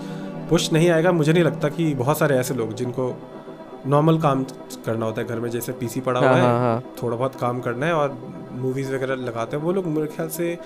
पुश 0.49 0.71
नहीं 0.73 0.89
आएगा 0.89 1.11
मुझे 1.11 1.33
नहीं 1.33 1.43
लगता 1.43 1.69
कि 1.69 1.93
बहुत 1.95 2.17
सारे 2.17 2.37
ऐसे 2.37 2.53
लोग 2.53 2.73
जिनको 2.73 3.13
नॉर्मल 3.87 4.17
काम 4.19 4.43
करना 4.85 5.05
होता 5.05 5.21
है 5.21 5.27
घर 5.27 5.39
में 5.39 5.49
जैसे 5.49 5.71
पीसी 5.71 6.01
पड़ा 6.01 6.19
हुआ 6.19 6.29
हाँ, 6.29 6.37
है 6.37 6.43
हाँ, 6.43 6.59
हाँ. 6.59 6.83
थोड़ा 7.03 7.15
बहुत 7.17 7.35
काम 7.35 7.59
करना 7.61 7.85
है 7.85 7.93
और 7.93 8.17
मूवीज़ 8.55 8.93
वगैरह 8.93 9.15
लगाते 9.25 9.57
हैं 9.57 9.63
वो 9.63 9.71
लोग 9.71 9.85
मेरे 9.87 10.07
ख्याल 10.15 10.29
से 10.29 10.57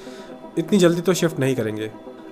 इतनी 0.57 0.77
जल्दी 0.79 1.01
तो 1.01 1.13
शिफ्ट 1.13 1.39
नहीं 1.39 1.55
करेंगे। 1.55 1.89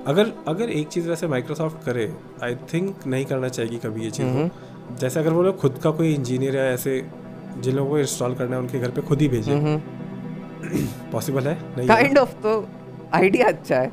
अगर 0.07 0.31
अगर 0.48 0.69
एक 0.71 0.88
चीज़ 0.88 1.09
वैसे 1.09 1.27
माइक्रोसॉफ्ट 1.27 1.83
करे 1.86 2.12
आई 2.44 2.56
थिंक 2.74 3.07
नहीं 3.07 3.25
करना 3.25 3.48
चाहिए 3.50 3.80
कभी 3.86 4.04
ये 4.04 4.12
चीज़। 4.12 4.98
जैसे 5.00 5.19
अगर 5.19 5.31
वो 5.31 5.42
लोग 5.44 5.57
खुद 5.59 5.80
का 5.83 5.92
कोई 5.92 6.13
इंजीनियर 6.13 6.56
या 6.56 6.63
ऐसे 6.71 7.01
जिन 7.59 7.75
लोगों 7.75 7.89
को 7.89 8.00
इंस्टॉल 8.00 8.36
करना 8.36 8.56
है 8.56 8.62
उनके 8.62 8.80
घर 8.80 8.89
पे 8.89 9.01
खुद 9.01 9.21
ही 9.21 9.27
भेजे। 9.27 9.56
पॉसिबल 11.12 11.48
है? 11.48 11.57
नहीं 11.77 11.88
काइंड 11.88 12.18
ऑफ़ 12.18 12.33
तो 12.44 12.68
आइडिया 13.13 13.48
अच्छा 13.48 13.75
है। 13.75 13.92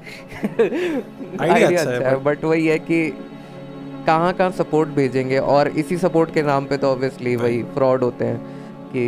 आइडिया 1.40 1.68
अच्छा, 1.68 1.90
अच्छा 1.90 2.08
है 2.08 2.16
बट 2.24 2.44
वही 2.44 2.66
है 2.66 2.78
कि 2.80 3.08
कहाँ 4.06 4.32
कहाँ 4.32 4.50
सपोर्ट 4.52 4.88
भेजेंगे 4.94 5.38
और 5.38 5.68
इसी 5.78 5.96
सपोर्ट 5.98 6.32
के 6.34 6.42
नाम 6.42 6.66
पे 6.66 6.76
तो 6.76 6.88
ऑब्वियसली 6.88 7.34
वही 7.36 7.62
फ्रॉड 7.74 8.02
होते 8.02 8.24
हैं 8.24 8.38
कि 8.88 9.04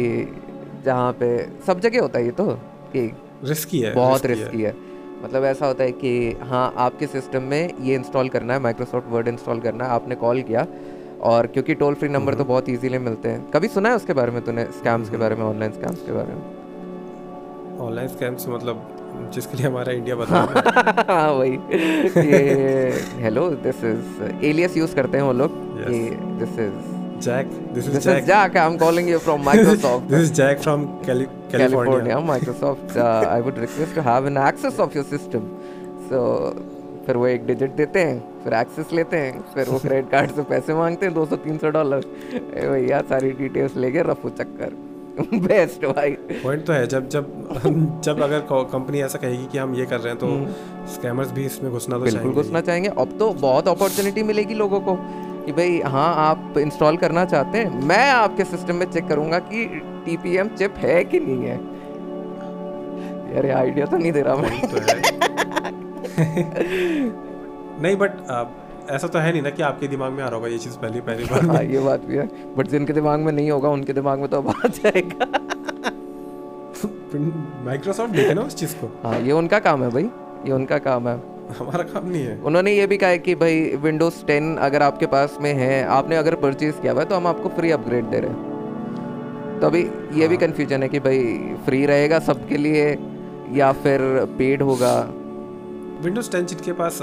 जहाँ 0.86 1.12
पे 1.12 1.28
सब 1.66 1.80
जगह 1.80 2.00
होता 2.00 2.18
है 2.18 2.24
ये 2.24 2.30
तो 2.32 2.46
कि 2.92 3.10
रिस्की 3.44 3.80
है 3.80 3.94
बहुत 3.94 4.26
रिस्की 4.26 4.62
है। 4.62 4.74
मतलब 5.22 5.44
ऐसा 5.44 5.66
होता 5.66 5.84
है 5.84 5.92
कि 5.92 6.12
हाँ 6.42 6.72
आपके 6.78 7.06
सिस्टम 7.06 7.42
में 7.42 7.72
ये 7.82 7.94
इंस्टॉल 7.94 8.28
करना 8.28 8.54
है 8.54 8.60
माइक्रोसॉफ्ट 8.62 9.08
वर्ड 9.10 9.28
इंस्टॉल 9.28 9.60
करना 9.60 9.84
है 9.84 9.90
आपने 9.90 10.14
कॉल 10.14 10.42
किया 10.42 10.66
और 11.30 11.46
क्योंकि 11.46 11.74
टोल 11.74 11.94
फ्री 11.94 12.08
नंबर 12.08 12.34
तो 12.34 12.44
बहुत 12.44 12.68
इजीली 12.68 12.98
मिलते 12.98 13.28
हैं। 13.28 13.50
कभी 13.50 13.68
सुना 13.68 13.88
है 13.88 13.96
उसके 13.96 14.12
बारे 14.12 14.32
में 14.32 14.42
तूने 14.44 14.64
स्कैम्स 14.78 15.10
के 15.10 15.16
बारे 15.16 15.36
में 15.36 15.44
ऑनलाइन 15.44 15.72
स्कैम्स 15.72 16.02
के 16.06 16.12
बारे 16.12 16.34
में? 16.34 16.42
ऑनलाइन 17.86 18.08
स्कैम्स 18.08 18.48
मतलब 18.48 19.30
जिसके 19.34 19.56
लिए 19.56 19.66
हमारा 19.66 19.92
इंडिया 19.92 20.16
बता 20.16 21.04
हाँ 21.08 21.30
वही। 21.32 21.52
ये 22.26 22.92
hello 23.22 23.48
this 23.64 23.84
is 23.84 24.44
alias 24.44 24.76
use 24.76 24.94
करते 24.94 25.18
हैं 25.18 25.24
वो 25.24 25.32
लोग 25.32 25.50
this 26.38 26.58
is 26.58 26.95
Jack. 27.20 27.46
This 27.72 27.86
is 27.86 27.94
this 27.94 28.04
Jack. 28.04 28.22
is 28.22 28.26
Jack. 28.26 28.56
I'm 28.56 28.78
calling 28.78 29.08
you 29.08 29.18
from 29.18 29.42
Microsoft. 29.50 30.08
this 30.08 30.20
is 30.20 30.30
Jack 30.32 30.60
from 30.60 30.86
Cali- 31.02 31.28
California. 31.48 32.02
California. 32.02 32.16
Microsoft. 32.28 32.96
Uh, 32.96 33.28
I 33.28 33.40
would 33.40 33.58
request 33.58 33.94
to 33.94 34.02
have 34.02 34.26
an 34.26 34.36
access 34.38 34.78
of 34.78 34.94
your 34.94 35.04
system. 35.04 35.52
So 36.08 36.22
फिर 37.06 37.16
वो 37.16 37.26
एक 37.26 37.44
digit 37.46 37.70
देते 37.76 38.00
हैं 38.00 38.42
फिर 38.44 38.54
access 38.54 38.92
लेते 38.92 39.16
हैं 39.16 39.42
फिर 39.54 39.68
वो 39.68 39.78
क्रेडिट 39.78 40.10
कार्ड 40.10 40.30
से 40.36 40.42
पैसे 40.44 40.74
मांगते 40.74 41.06
हैं 41.06 41.14
दो 41.14 41.26
सौ 41.26 41.36
तीन 41.44 41.58
सौ 41.58 41.70
डॉलर 41.76 42.06
भैया 42.54 43.00
सारी 43.10 43.30
डिटेल्स 43.40 43.76
लेके 43.76 44.02
रफू 44.10 44.28
चक्कर 44.40 44.72
बेस्ट 45.20 45.84
भाई 45.86 46.10
पॉइंट 46.32 46.64
तो 46.66 46.72
है 46.72 46.86
जब 46.86 47.08
जब 47.08 48.00
जब 48.04 48.22
अगर 48.22 48.40
कंपनी 48.50 49.00
ऐसा 49.02 49.18
कहेगी 49.18 49.46
कि 49.52 49.58
हम 49.58 49.74
ये 49.74 49.86
कर 49.86 50.00
रहे 50.00 50.12
हैं 50.12 50.18
तो 50.18 50.90
स्कैमर्स 50.94 51.28
हम्म। 51.28 51.36
भी 51.36 51.46
इसमें 51.46 51.70
घुसना 51.72 51.98
तो 51.98 52.04
बिल्कुल 52.04 52.32
घुसना 52.32 52.60
चाहेंगे 52.60 52.88
अब 52.88 53.16
तो 53.18 53.30
बहुत 53.40 53.68
अपॉर्चुनिटी 53.68 54.22
मिलेगी 54.32 54.54
लोगों 54.54 54.80
को 54.88 54.98
कि 55.46 55.52
भाई 55.52 55.80
हाँ 55.80 56.14
आप 56.18 56.54
इंस्टॉल 56.58 56.96
करना 56.96 57.24
चाहते 57.24 57.58
हैं। 57.58 57.82
मैं 57.86 58.10
आपके 58.10 58.44
सिस्टम 58.44 58.76
में 58.76 58.86
चेक 58.90 59.06
करूँगा 59.08 59.38
कि 59.38 59.64
टीपीएम 60.06 60.48
चिप 60.48 60.74
है 60.78 61.04
कि 61.04 61.20
नहीं 61.20 61.44
है। 61.44 61.56
यार 63.34 63.50
आइडिया 63.50 63.86
तो 63.86 63.96
नहीं 63.96 64.12
दे 64.12 64.22
रहा 64.22 64.36
मैं। 64.36 64.60
तो 64.60 64.80
नहीं 67.82 67.96
बट 67.96 68.10
ऐसा 68.90 69.08
तो 69.08 69.18
है 69.18 69.32
नहीं 69.32 69.42
ना 69.42 69.50
कि 69.50 69.62
आपके 69.62 69.88
दिमाग 69.88 70.12
में 70.12 70.22
आ 70.24 70.26
रहा 70.26 70.36
होगा 70.36 70.48
ये 70.48 70.58
चीज़ 70.58 70.76
पहली 70.78 71.00
पहली 71.00 71.24
बार 71.24 71.46
हाँ 71.46 71.62
ये 71.62 71.78
बात 71.78 72.00
भी 72.00 72.16
है। 72.16 72.26
बट 72.56 72.66
जिनके 72.66 72.92
दिमाग 72.92 73.20
में 73.20 73.32
नहीं 73.32 73.50
होगा 73.50 73.68
उनके 73.68 73.92
दिमाग 73.92 74.18
में 74.18 74.28
तो 74.28 74.36
अब 74.36 74.48
आ 74.48 74.68
जाएगा। 74.68 75.26
माइक्रोसॉफ्ट 77.64 78.12
देखे 78.12 78.34
ना 78.34 78.42
उस 78.42 78.54
चीज़ 78.56 78.74
को? 78.74 79.08
हाँ 79.08 79.20
ये 79.20 79.32
उनका 79.32 79.58
काम 79.58 79.82
है 79.84 79.90
भाई। 79.90 80.04
ये 80.46 80.52
उनका 80.52 80.78
काम 80.78 81.08
है। 81.08 81.35
हमारा 81.58 81.84
काम 81.84 82.08
नहीं 82.10 82.22
है 82.22 82.38
उन्होंने 82.40 82.72
ये 82.72 82.86
भी 82.86 82.96
कहा 82.96 83.10
है 83.10 83.18
कि 83.18 83.34
भाई 83.34 83.60
विंडोज़ 83.82 84.24
10 84.26 84.56
अगर 84.58 84.82
आपके 84.82 85.06
पास 85.06 85.36
में 85.40 85.52
है 85.54 85.84
आपने 85.92 86.16
अगर 86.16 86.34
परचेज 86.34 86.74
किया 86.82 86.92
हुआ 86.92 87.02
है 87.02 87.08
तो 87.08 87.14
हम 87.14 87.26
आपको 87.26 87.48
फ्री 87.48 87.70
अपग्रेड 87.70 88.04
दे 88.04 88.20
रहे 88.20 88.30
हैं 88.30 89.60
तो 89.60 89.66
अभी 89.66 89.80
ये 89.80 90.20
हाँ। 90.20 90.28
भी 90.28 90.36
कंफ्यूजन 90.36 90.74
हाँ। 90.74 90.82
है 90.82 90.88
कि 90.88 90.98
भाई 91.00 91.22
फ्री 91.66 91.84
रहेगा 91.86 92.18
सबके 92.18 92.56
लिए 92.56 92.96
या 93.52 93.72
फिर 93.72 94.00
पेड 94.38 94.62
होगा 94.62 94.94
विंडोज़ 96.02 96.28
10 96.30 96.44
जिनके 96.48 96.72
पास 96.78 96.98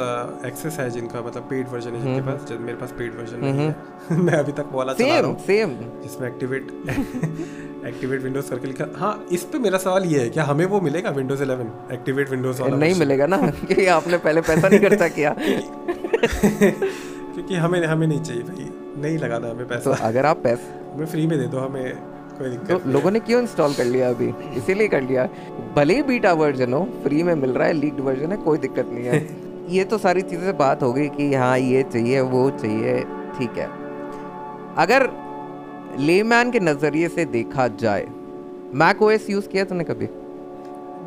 एक्सेस 0.45 0.75
है 0.79 0.89
जिनका 0.89 1.21
मतलब 1.21 1.43
पेड 1.49 1.67
वर्जन 1.69 1.91
है 1.91 2.01
जिनके 2.01 2.19
हम्म। 2.19 2.31
पास 2.31 2.51
मेरे 2.61 2.77
पास 2.77 2.91
पेड 2.97 3.15
वर्जन 3.19 3.39
नहीं 3.39 3.59
है 3.59 4.17
मैं 4.25 4.33
अभी 4.33 4.51
तक 4.51 4.69
वाला 4.73 4.93
चला 4.93 5.19
रहा 5.19 5.29
हूँ। 5.29 5.39
सेम 5.39 5.75
जिसमें 6.03 6.27
एक्टिवेट 6.27 6.67
एक्टिवेट 7.87 8.21
विंडोज़ 8.21 8.49
करके 8.49 8.67
लिखा 8.67 8.85
हाँ 8.97 9.13
इस 9.31 9.43
पे 9.43 9.59
मेरा 9.59 9.77
सवाल 9.77 10.05
ये 10.05 10.19
है 10.19 10.29
क्या 10.29 10.43
हमें 10.43 10.65
वो 10.65 10.81
मिलेगा 10.81 11.09
विंडोज़ 11.09 11.43
11 11.43 11.91
एक्टिवेट 11.93 12.29
विंडोज़ 12.29 12.61
वाला 12.61 12.77
नहीं 12.77 12.95
मिलेगा 12.99 13.25
ना 13.27 13.37
क्योंकि 13.49 13.85
आपने 13.97 14.17
पहले 14.27 14.41
पैसा 14.41 14.67
नहीं 14.67 14.79
खर्चा 14.79 15.07
किया। 15.09 15.35
क्योंकि 17.33 17.55
हमें 17.55 17.85
हमें 17.85 18.07
नहीं 18.07 18.21
चाहिए 18.21 18.43
भाई 18.43 18.69
नहीं 19.01 19.17
लगाना 19.17 19.49
हमें 19.49 19.67
पैसा। 19.67 19.83
तो 19.83 20.03
अगर 20.05 20.25
आप 20.25 20.41
पैसा 20.43 20.91
हमें 20.93 21.05
फ्री 21.05 21.27
में 21.27 21.37
दे 21.39 21.45
दो 21.47 21.59
हमें 21.59 22.12
कोई 22.37 22.49
दिक्कत 22.49 22.83
तो 22.83 22.89
लोगों 22.89 23.11
ने 23.11 23.19
क्यों 23.19 23.41
इंस्टॉल 23.41 23.73
कर 23.73 23.85
लिया 23.85 24.09
अभी? 24.09 24.33
इसीलिए 24.57 24.87
कर 24.87 25.01
लिया। 25.01 25.29
भले 25.75 25.95
ही 25.95 26.01
बीटा 26.03 26.33
वर्जन 26.33 26.73
हो 26.73 26.83
फ्री 27.03 27.23
में 27.23 27.35
मिल 27.35 27.49
रहा 27.49 27.67
है 27.67 27.73
लीक्ड 27.73 27.99
वर्जन 27.99 28.31
है 28.31 28.37
कोई 28.37 28.57
दिक्कत 28.57 28.89
नहीं 28.91 29.05
है। 29.05 29.27
ये 29.69 29.83
तो 29.83 29.97
सारी 29.97 30.21
चीज़ें 30.21 30.45
से 30.45 30.51
बात 30.53 30.83
हो 30.83 30.93
गई 30.93 31.07
कि 31.09 31.33
हाँ 31.33 31.57
ये 31.59 31.83
चाहिए 31.83 32.21
वो 32.21 32.49
चाहिए 32.49 32.99
ठीक 33.37 33.57
है। 33.57 33.69
अगर 34.77 35.09
लेमैन 35.99 36.51
के 36.51 36.59
नज़रिए 36.59 37.07
से 37.07 37.25
देखा 37.25 37.67
जाए 37.67 38.07
मैक 38.73 39.01
ओएस 39.01 39.29
यूज़ 39.29 39.47
किया 39.47 39.63
तूने 39.63 39.83
कभी? 39.83 40.07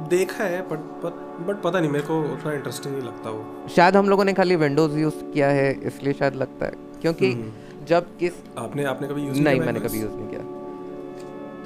देखा 0.08 0.44
है 0.44 0.60
बट 0.62 0.78
बट 1.04 1.46
बट 1.46 1.62
पता 1.62 1.80
नहीं 1.80 1.90
मेरे 1.90 2.04
को 2.04 2.20
उतना 2.32 2.52
इंटरेस्टिंग 2.52 2.94
नहीं 2.94 3.04
लगता 3.06 3.30
वो। 3.30 3.68
शायद 3.68 3.96
हम 3.96 4.08
लोगों 4.08 4.24
ने 4.24 4.32
खाली 4.32 4.56
विंडोज़ 4.56 4.98
यूज़ 4.98 5.14
किया 5.14 5.48
है 5.48 5.72
इसलिए 5.82 6.12
शायद 6.12 6.34
लगता 6.34 6.66
है। 6.66 6.72
क्योंकि 7.02 7.32
हम्म। 7.32 7.84
जब 7.86 8.06
किस 8.18 8.32
आपने 8.58 8.84
आपने 8.84 9.08
कभी 9.08 9.22
यूज़ 9.22 9.40
नहीं 9.40 9.60
मैंने 9.60 9.80
कभी 9.80 10.00
यूज़ 10.00 10.12
नहीं 10.12 10.28
किया। 10.28 10.40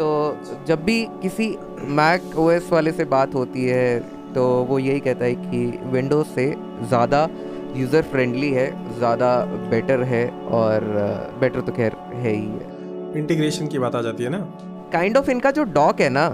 तो 0.01 0.09
जब 0.67 0.85
भी 0.85 1.05
किसी 1.23 1.47
मैक 1.97 2.37
ओएस 2.39 2.69
वाले 2.73 2.93
से 2.93 3.05
बात 3.07 3.35
होती 3.35 3.65
है 3.67 3.99
तो 4.35 4.45
वो 4.65 4.79
यही 4.79 5.01
कहता 5.01 5.25
है 5.25 5.35
कि 5.35 5.59
विंडोज़ 5.93 6.29
से 6.29 6.47
ज़्यादा 6.83 7.29
यूज़र 7.77 8.03
फ्रेंडली 8.03 8.51
है 8.51 8.67
ज़्यादा 8.99 9.35
बेटर 9.71 10.03
है 10.05 10.29
और 10.53 10.85
बेटर 11.41 11.61
तो 11.61 11.73
खैर 11.73 11.97
है 12.15 12.33
ही 12.33 12.47
है। 12.47 13.19
इंटीग्रेशन 13.19 13.67
की 13.67 13.79
बात 13.79 13.95
आ 13.95 14.03
जाती 14.03 14.25
है 14.25 14.31
ना? 14.31 14.39
काइंड 14.93 15.17
ऑफ़ 15.17 15.31
इनका 15.31 15.51
जो 15.51 15.65
डॉक 15.75 16.01
है 16.01 16.09
ना 16.09 16.27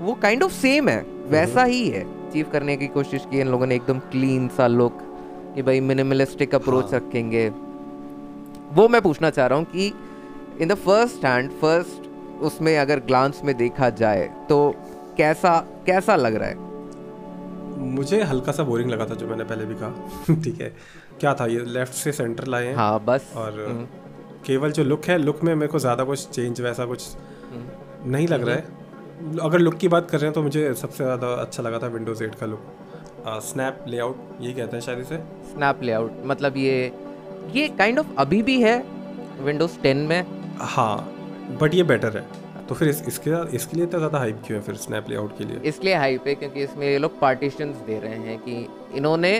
वो 0.00 0.14
काइंड 0.22 0.42
ऑफ़ 0.42 0.52
सेम 0.52 0.88
है 0.88 1.00
वैसा 1.30 1.64
ही 1.64 1.88
है। 1.88 2.02
अचीव 2.28 2.48
करने 2.52 2.76
की 2.76 2.86
कोशिश 2.88 3.26
की 3.30 3.40
इन 3.40 3.48
लोगों 3.48 3.66
ने 3.66 3.74
एकदम 3.74 3.98
क्लीन 4.10 4.48
सा 4.56 4.66
लुक 4.66 4.98
कि 5.54 5.62
भाई 5.62 5.80
मिनिमलिस्टिक 5.82 6.54
अप्रोच 6.54 6.84
हाँ. 6.84 7.00
रखेंगे। 7.00 7.48
वो 8.74 8.88
मैं 8.88 9.00
पूछना 9.02 9.30
चाह 9.30 9.46
रहा 9.46 9.58
हूँ 9.58 9.66
कि 9.66 9.92
in 10.62 10.68
the 10.68 10.74
first 10.76 11.24
hand 11.24 11.50
first 11.60 12.07
उसमें 12.42 12.76
अगर 12.78 13.00
ग्लांस 13.00 13.40
में 13.44 13.56
देखा 13.56 13.88
जाए 14.00 14.26
तो 14.48 14.58
कैसा 15.18 15.58
कैसा 15.86 16.16
लग 16.16 16.34
रहा 16.34 16.48
है? 16.48 16.66
मुझे 17.94 18.22
हल्का 18.22 18.52
सा 18.52 18.62
बोरिंग 18.62 18.90
लगा 18.90 19.04
था 19.06 19.14
जो 19.14 19.26
मैंने 19.26 19.44
पहले 19.44 19.64
भी 19.64 19.74
कहा। 19.74 20.34
ठीक 20.44 20.60
है। 20.60 20.72
क्या 21.20 21.34
था 21.34 21.46
ये? 21.46 21.64
लेफ़्ट 21.66 21.92
से 21.92 22.12
सेंटर 22.12 22.46
लाए 22.46 22.72
हाँ। 22.74 22.98
बस। 23.04 23.32
और 23.36 23.60
हम्म, 23.68 23.84
केवल 24.46 24.72
जो 24.72 24.84
लुक 24.84 25.04
है 25.04 25.18
लुक 25.18 25.42
में 25.44 25.54
मेरे 25.54 25.72
को 25.72 25.78
ज़्यादा 25.78 26.04
कुछ 26.04 26.28
चेंज 26.28 26.60
वैसा 26.60 26.84
कुछ 26.84 27.06
हम्म। 27.52 28.10
नहीं 28.12 28.28
लग 28.28 28.46
रहा 28.48 28.56
है। 28.56 28.76
अगर 29.42 29.58
लुक 29.58 29.74
की 29.74 29.88
बात 29.88 30.10
कर 30.10 30.18
रहे 30.18 30.26
हैं 30.26 30.34
तो 30.34 30.42
मुझे 30.42 30.72
सबसे 30.74 31.04
ज़्यादा 31.04 31.32
अच्छा 31.34 31.62
लगा 31.62 31.78
था 31.78 31.86
विंडोज़ 31.86 32.24
एट 32.24 32.34
का 32.34 32.46
लुक 32.46 32.74
स्नैप 33.42 33.84
लेआउट 33.88 34.16
ये 34.40 34.52
कहते 34.52 34.76
हैं 34.76 34.82
शायद 34.82 34.98
इसे। 34.98 35.16
स्नैप 35.52 35.80
लेआउट 35.82 36.22
मतलब 36.24 36.56
ये 36.56 36.92
ये 37.52 37.68
काइंड 37.68 37.98
kind 37.98 37.98
ऑफ़ 37.98 38.12
of 38.14 38.20
अभी 38.20 38.42
भी 38.42 38.60
है 38.62 38.78
विंडोज़ 39.40 39.78
10 39.80 40.06
में? 40.08 40.24
हाँ। 40.58 41.17
बट 41.50 41.74
ये 41.74 41.82
बेटर 41.84 42.16
है 42.16 42.26
तो 42.66 42.74
फिर 42.74 42.88
इस, 42.88 43.02
इसके 43.08 43.56
इसके 43.56 43.76
लिए 43.76 43.84
इतना 43.86 43.98
ज़्यादा 43.98 44.18
हाइप 44.18 44.42
क्यों 44.46 44.58
है 44.58 44.64
फिर 44.64 44.74
स्नैप 44.76 45.08
लेआउट 45.08 45.36
के 45.38 45.44
लिए 45.44 45.60
इसलिए 45.64 45.94
हाइप 45.94 46.26
है 46.26 46.34
क्योंकि 46.34 46.62
इसमें 46.62 46.86
ये 46.86 46.98
लोग 46.98 47.18
पार्टीशंस 47.20 47.76
दे 47.86 47.98
रहे 47.98 48.18
हैं 48.18 48.38
कि 48.38 48.66
इन्होंने 48.94 49.32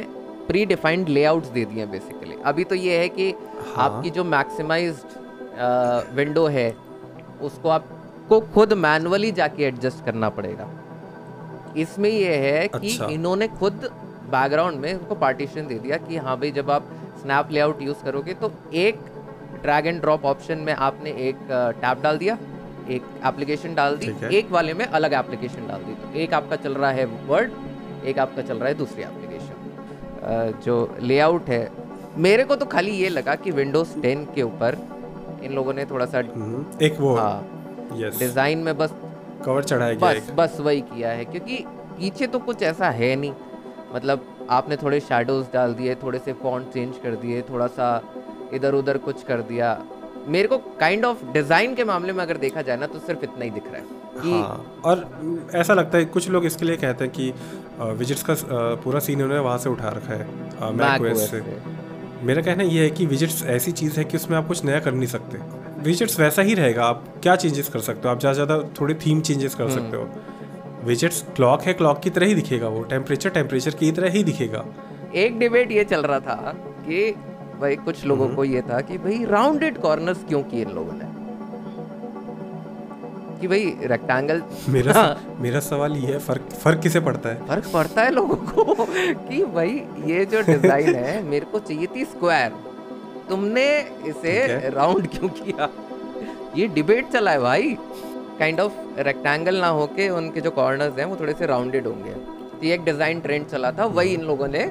प्री 0.49 0.65
डिफाइंड 0.67 1.09
लेआउट्स 1.09 1.49
दे 1.49 1.65
दिए 1.65 1.79
हैं 1.79 1.91
बेसिकली 1.91 2.37
अभी 2.45 2.65
तो 2.65 2.75
ये 2.77 2.99
है 2.99 3.09
कि 3.11 3.31
हाँ। 3.31 3.75
आपकी 3.81 4.11
जो 4.11 4.25
मैक्सिमाइज्ड 4.27 6.15
विंडो 6.17 6.47
है 6.49 6.71
उसको 7.43 7.69
आपको 7.69 8.41
खुद 8.55 8.73
मैनुअली 8.79 9.33
जाके 9.33 9.65
एडजस्ट 9.65 10.05
करना 10.05 10.29
पड़ेगा 10.31 10.69
इसमें 11.77 12.11
ये 12.11 12.35
है 12.37 12.67
कि 12.69 12.89
अच्छा। 12.89 13.07
इन्होंने 13.09 13.49
खुद 13.59 13.89
बैकग्राउंड 14.31 14.81
में 14.81 14.93
उसको 14.95 15.15
पार्टीशन 15.17 15.67
दे 15.67 15.79
दिया 15.79 15.97
कि 15.99 16.17
हाँ 16.17 16.39
भाई 16.39 16.51
जब 16.53 16.71
आप 16.71 16.89
स्नैप 17.23 17.49
लेआउट 17.53 17.83
यूज़ 17.83 18.05
करोगे 18.05 18.35
तो 18.35 18.53
एक 18.77 19.01
ड्रैग 19.63 19.87
एंड 19.87 20.01
ड्रॉप 20.01 20.25
ऑप्शन 20.25 20.59
में 20.59 20.73
आपने 20.75 21.11
एक 21.29 21.39
टैब 21.51 22.03
डाल 22.03 22.19
दिया 22.19 22.39
एक 22.91 23.03
एप्लीकेशन 23.27 23.75
डाल 23.75 23.97
दी 23.97 24.37
एक 24.37 24.51
वाले 24.51 24.75
में 24.75 24.85
अलग 24.87 25.13
एप्लीकेशन 25.15 25.67
डाल 25.69 25.83
दी। 25.83 25.95
तो 25.95 26.19
एक 26.19 26.35
आपका 26.35 26.57
चल 26.57 26.75
रहा 26.75 26.91
है 26.91 27.05
वर्ड 27.27 28.07
एक 28.07 28.19
आपका 28.19 28.43
चल 28.43 28.59
रहा 28.59 28.69
है 28.69 28.75
दूसरी 28.75 29.03
एप्लीकेशन 29.03 30.61
जो 30.65 30.77
लेआउट 31.01 31.49
है 31.49 31.71
मेरे 32.19 32.45
को 32.45 32.57
तो 32.57 32.67
खाली 32.67 32.91
ये 32.93 33.09
लगा 33.09 33.35
कि 33.35 33.51
विंडोज़ 33.51 33.99
10 34.01 34.25
के 34.35 34.43
ऊपर 34.43 34.77
इन 35.43 35.53
लोगों 35.53 35.73
ने 35.73 35.85
थोड़ा 35.85 36.07
सा 36.07 36.19
हम्म, 36.19 36.65
एक 36.83 37.01
वो 37.01 37.15
हाँ 37.17 37.91
डिज़ाइन 38.19 38.59
में 38.59 38.77
बस 38.79 38.95
कवर 39.45 39.65
चढ़ाया 39.65 39.95
गया 39.95 40.13
बस 40.13 40.31
बस 40.37 40.57
वही 40.61 40.81
किया 40.81 41.11
है 41.11 41.25
क्योंकि 41.25 41.65
पीछे 41.99 42.27
तो 42.27 42.39
कुछ 42.39 42.63
ऐसा 42.63 42.91
है 42.91 43.15
नहीं। 43.17 43.33
मतलब 43.95 44.25
आपने 44.51 44.77
थोड़े 44.77 45.01
शेडोज 45.01 45.47
डाल 45.53 45.75
दिए 45.75 45.95
थोड़े 46.03 46.19
से 46.19 46.33
फॉन्ट 46.43 46.73
चेंज 46.75 46.97
कर 47.03 47.15
दिए 47.17 47.43
थोड़ा 47.43 47.67
सा 47.67 47.89
इधर 48.55 48.75
उधर 48.75 48.99
कुछ 48.99 49.23
कर 49.25 49.43
दिया। 49.45 49.79
मेरे 50.29 50.49
को 50.49 50.59
काइंड 50.81 51.05
ऑफ़ 51.05 51.25
डिज़ाइन 51.33 51.75
के 51.75 51.85
मामले 51.85 52.13
में 52.13 52.23
अगर 52.23 52.37
देखा 52.39 52.63
जाए 52.63 52.77
ना 52.77 52.87
तो 52.87 52.99
सिर्फ़ 53.01 53.25
इतना 53.25 53.45
ही 53.45 53.51
दिख 53.51 53.65
रहा 53.67 53.77
है 53.77 53.97
कि 54.15 54.31
हाँ 54.33 54.83
और 54.85 55.49
ऐसा 55.55 55.75
लगता 55.75 55.99
है 55.99 56.05
कुछ 56.07 56.29
लोग 56.31 56.45
इसके 56.47 56.67
लिए 56.67 56.77
कहते 56.77 57.05
हैं 57.05 57.13
कि 57.13 57.33
विजिट्स 57.99 58.23
का 58.23 58.35
पूरा 58.85 59.01
सीन 59.01 59.23
उन्होंने 59.23 59.43
वहाँ 59.43 59.59
से 59.59 59.71
उठा 59.71 59.89
रखा 59.89 60.15
है 60.15 60.73
मैक 60.75 61.01
OS 61.03 61.29
से। 61.31 61.43
मेरा 62.27 62.43
कहना 62.43 62.63
ये 62.65 62.83
है 62.83 62.91
कि 62.91 63.07
विजिट्स 63.07 63.43
ऐसी 63.49 63.73
चीज़ 63.73 63.99
है 63.99 64.05
कि 64.05 64.17
उसमें 64.17 64.37
आप 64.39 64.47
कुछ 64.49 64.65
नया 64.65 64.79
कर 64.81 64.93
नहीं 64.93 65.09
सकते। 65.09 65.39
विजिट्स 65.83 66.19
वैसा 66.21 66.43
ही 66.43 66.55
रहेगा 66.55 66.85
आप 66.85 67.05
क्या 67.23 67.37
चेंजेस 67.37 67.69
कर 67.69 67.81
सकते 67.81 68.09
हो? 68.09 68.15
आप 68.15 68.21
ज़्यादा 68.21 68.35
ज़्यादा 68.35 68.63
थोड़े 68.81 68.95
थीम 69.05 69.21
चेंजेस 69.21 69.55
कर 69.55 69.71
सकते 69.71 69.97
हो। 69.97 70.09
विजिट्स 70.85 71.25
क्लॉक 71.37 71.63
है 71.63 71.73
क्लॉक 71.75 72.01
की 72.03 72.11
तरह 72.11 72.27
ही 72.27 72.35
दिखेगा 72.35 72.69
वो 72.69 72.83
टेम्परेचर 72.91 73.31
टेम्परेचर 73.31 73.75
की 73.75 73.91
तरह 73.93 74.11
ही 74.11 74.23
दिखेगा। 74.25 74.65
एक 75.17 75.39
डिबेट 75.39 75.73
ये 75.73 75.85
चल 75.85 76.03
रहा 76.03 76.21
था 76.21 76.53
कि 76.81 77.15
भाई 77.61 77.77
कुछ 77.77 78.05
लोगों 78.07 78.29
को 78.29 78.45
ये 78.45 78.63
था 78.63 78.81
कि 78.81 78.99
भाई 78.99 79.25
राउंडेड 79.25 79.79
कॉर्नर्स 79.79 80.25
क्यों 80.25 80.43
किए 80.43 80.63
इन 80.63 80.71
लोगों 80.71 80.93
ने? 80.93 81.07
कि 83.41 83.49
भाई 83.49 83.65
रेक्टेंगल 83.83 84.43
मेरा 84.69 84.93
स- 84.93 85.41
मेरा 85.41 85.61
सवाल 85.61 85.97
ये 85.97 86.13
है 86.13 86.19
फ़र्क 86.19 86.49
फ़र्क 86.55 86.81
किसे 86.81 87.01
पड़ता 87.01 87.29
है? 87.29 87.47
फ़र्क 87.47 87.71
पड़ता 87.73 88.03
है 88.03 88.11
लोगों 88.11 88.37
को 88.37 88.75
कि 89.29 89.45
भाई 89.45 89.83
ये 90.07 90.25
जो 90.25 90.41
डिज़ाइन 90.43 90.95
है 90.95 91.23
मेरे 91.31 91.47
को 91.47 91.59
चाहिए 91.59 91.87
थी 91.97 92.05
स्क्वायर 92.05 92.53
तुमने 93.29 93.67
इसे 94.07 94.37
राउंड 94.71 95.07
क्यों 95.09 95.29
किया? 95.29 95.69
ये 96.57 96.67
डिबेट 96.69 97.09
चला 97.13 97.31
है 97.31 97.41
भाई। 97.41 97.77
काइंड 98.39 98.61
ऑफ़ 98.61 98.73
रेक्टेंगल 98.99 99.57
ना 99.61 99.69
होके 99.77 100.09
उनके 100.11 100.41
जो 100.41 100.51
कॉर्नर्स 100.51 100.99
हैं 100.99 101.05
वो 101.05 101.17
थोड़े 101.21 101.33
से 101.33 101.47
राउंडेड 101.47 101.87
होंगे। 101.87 102.11
तो 102.59 102.67
ये 102.67 102.75
एक 102.75 102.85
डिज़ाइन 102.85 103.21
ट्रेंड 103.21 103.47
चला 103.47 103.71
था 103.73 103.85
वही 103.97 104.15
इन 104.15 104.23
लोगों 104.23 104.49
ने 104.49 104.65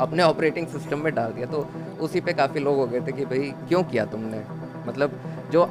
अपने 0.00 0.22
ऑपरेटिंग 0.22 0.66
सिस्टम 0.66 0.98
में 0.98 1.14
डाल 1.14 1.32
दिया 1.32 1.46
तो 1.46 1.66
उसी 2.00 2.20
पे 2.20 2.32
काफ़ी 2.32 2.60
लोग 2.60 2.76
हो 2.76 2.86
गए 2.86 3.00
थे 3.00 3.12
कि 3.12 3.24
भाई 3.24 3.52
क्यों 3.68 3.82
किया 3.82 4.04
तुमने? 4.04 4.42
मतलब 4.86 5.18
जो 5.52 5.68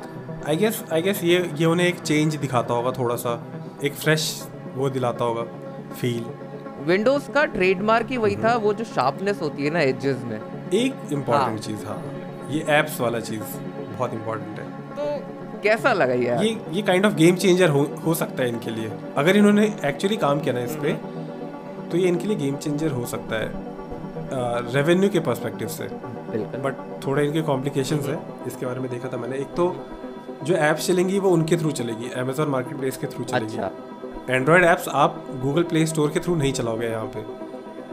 आई 0.48 0.56
गेस 0.58 0.84
आई 0.94 1.02
गेस 1.02 1.24
ये 1.24 1.40
ये 1.56 1.66
उन्हें 1.66 1.88
एक 1.88 2.00
चेंज 2.00 2.36
दिखाता 2.36 2.74
होगा 2.74 2.92
थोड़ा 2.92 3.16
सा 3.16 3.42
एक 3.84 3.94
फ्रेश 3.94 4.48
वो 4.76 4.90
दिलाता 4.90 5.26
होगा 5.26 5.44
फील 5.94 6.26
विंडोज़ 6.86 7.30
का 7.32 7.46
ट्रेडमार्क 7.46 8.08
ही 8.08 8.18
वही 8.18 8.36
था 8.36 8.56
वो 8.56 8.74
जो 8.74 8.84
शार्पनेस 8.84 9.42
होती 9.42 9.64
है 9.64 9.70
ना 9.70 9.80
एजेस 9.80 10.24
में। 10.24 10.40
एक 10.74 11.12
इंपॉर्टेंट 11.14 11.50
हाँ। 11.50 11.58
चीज़ 11.58 11.86
हाँ। 11.86 11.98
ये 12.50 12.66
एप्स 12.70 13.00
वाला 13.02 13.20
चीज़ 13.20 13.42
बहुत 13.98 14.14
इम्पोर्टेंट 14.14 14.60
है। 14.60 14.66
तो 14.98 15.60
कैसा 15.64 15.94
लगा 15.94 16.14
ये 16.14 16.38
ये 16.46 16.58
ये 16.72 16.82
काइंड 16.82 17.06
ऑफ़ 17.06 17.14
गेम 17.14 17.36
चेंजर 17.36 17.70
हो 17.70 17.84
हो 18.06 18.14
सकता 18.14 18.44
है 18.44 18.50
इनके 18.50 18.72
लिए। 18.72 18.92
अगर 19.18 19.38
इन्होंने 19.38 19.66
एक्चुअली 19.86 20.18
काम 20.18 20.40
किया 20.40 20.54
ना 20.54 20.60
इस 20.60 20.76
पे 20.76 20.94
तो 21.92 21.98
ये 21.98 22.08
इनके 22.08 22.28
लिए 22.28 22.38
गेम 22.38 22.56
चेंजर 22.56 22.92
हो 22.92 23.06
सकता 23.06 23.36
है। 23.36 23.71
रेवेन्यू 24.34 25.10
के 25.10 25.20
पर्सपेक्टिव 25.20 25.68
से। 25.68 25.88
बट 26.58 26.76
थोड़े 27.06 27.26
इनके 27.26 27.42
कॉम्प्लिकेशंस 27.44 28.08
है 28.08 28.20
इसके 28.48 28.66
बारे 28.66 28.80
में 28.80 28.90
देखा 28.92 29.10
था 29.14 29.18
मैंने। 29.18 29.38
एक 29.38 29.54
तो 29.56 29.76
जो 30.44 30.56
ऐप्स 30.56 30.88
चलेंगी 30.88 31.20
वो 31.20 31.30
उनके 31.30 31.58
थ्रू 31.58 31.72
चलेगी 31.74 32.10
अमेजोन 32.20 32.50
मार्केट 32.50 32.78
प्लेस 32.80 32.98
के 32.98 33.08
थ्रू 33.08 33.24
चलेगी। 33.26 33.58
अच्छा। 33.58 33.72
एंड्रॉयड 34.30 34.64
ऐप्स 34.66 34.88
आप 34.90 35.24
गूगल 35.42 35.64
प्ले 35.64 35.86
स्टोर 35.86 36.10
के 36.12 36.20
थ्रू 36.20 36.36
नहीं 36.36 36.54
चलाओगे 36.54 36.88
यहाँ 36.88 37.06
पे। 37.16 37.26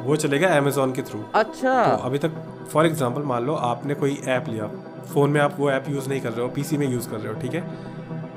वो 0.02 0.16
चलेगा 0.16 0.48
अमेजोन 0.56 0.92
के 0.92 1.02
थ्रू 1.02 1.20
अच्छा। 1.34 1.84
तो 1.86 2.02
अभी 2.02 2.18
तक 2.18 2.32
फॉर 2.72 2.86
एग्ज़ाम्पल 2.86 3.22
मान 3.24 3.46
लो 3.46 3.54
आपने 3.66 3.94
कोई 3.94 4.18
ऐप 4.28 4.48
लिया। 4.48 4.66
फ़ोन 5.12 5.30
में 5.30 5.40
आप 5.40 5.54
वो 5.58 5.70
ऐप 5.70 5.84
यूज़ 5.88 6.08
नहीं 6.08 6.20
कर 6.20 6.30
रहे 6.30 6.42
हो 6.42 6.48
पीसी 6.54 6.76
में 6.78 6.86
यूज़ 6.88 7.08
कर 7.10 7.16
रहे 7.16 7.32
हो 7.32 7.40
ठीक 7.40 7.54
है? 7.54 7.62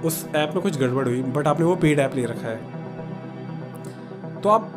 उस 0.05 0.25
ऐप 0.35 0.51
में 0.55 0.61
कुछ 0.63 0.77
गड़बड़ 0.79 1.07
हुई 1.07 1.21
बट 1.23 1.47
आपने 1.47 1.65
वो 1.65 1.75
पेड 1.77 1.99
ऐप 1.99 2.15
ले 2.15 2.25
रखा 2.25 2.47
है। 2.47 2.59
तो 4.41 4.49
आप 4.49 4.71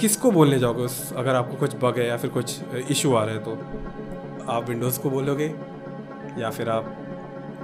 किसको 0.00 0.30
बोलने 0.30 0.58
जाओगे 0.58 0.82
उस 0.82 1.12
अगर 1.16 1.34
आपको 1.34 1.56
कुछ 1.56 1.74
बग 1.82 1.98
है 1.98 2.06
या 2.06 2.16
फिर 2.16 2.30
कुछ 2.30 2.60
इशू 2.90 3.14
आ 3.14 3.24
रहा 3.24 3.34
है 3.34 3.40
तो? 3.44 3.52
आप 4.52 4.68
विंडोज़ 4.68 5.00
को 5.00 5.10
बोलोगे 5.10 5.54
या 6.38 6.50
फिर 6.50 6.68
आप 6.68 6.94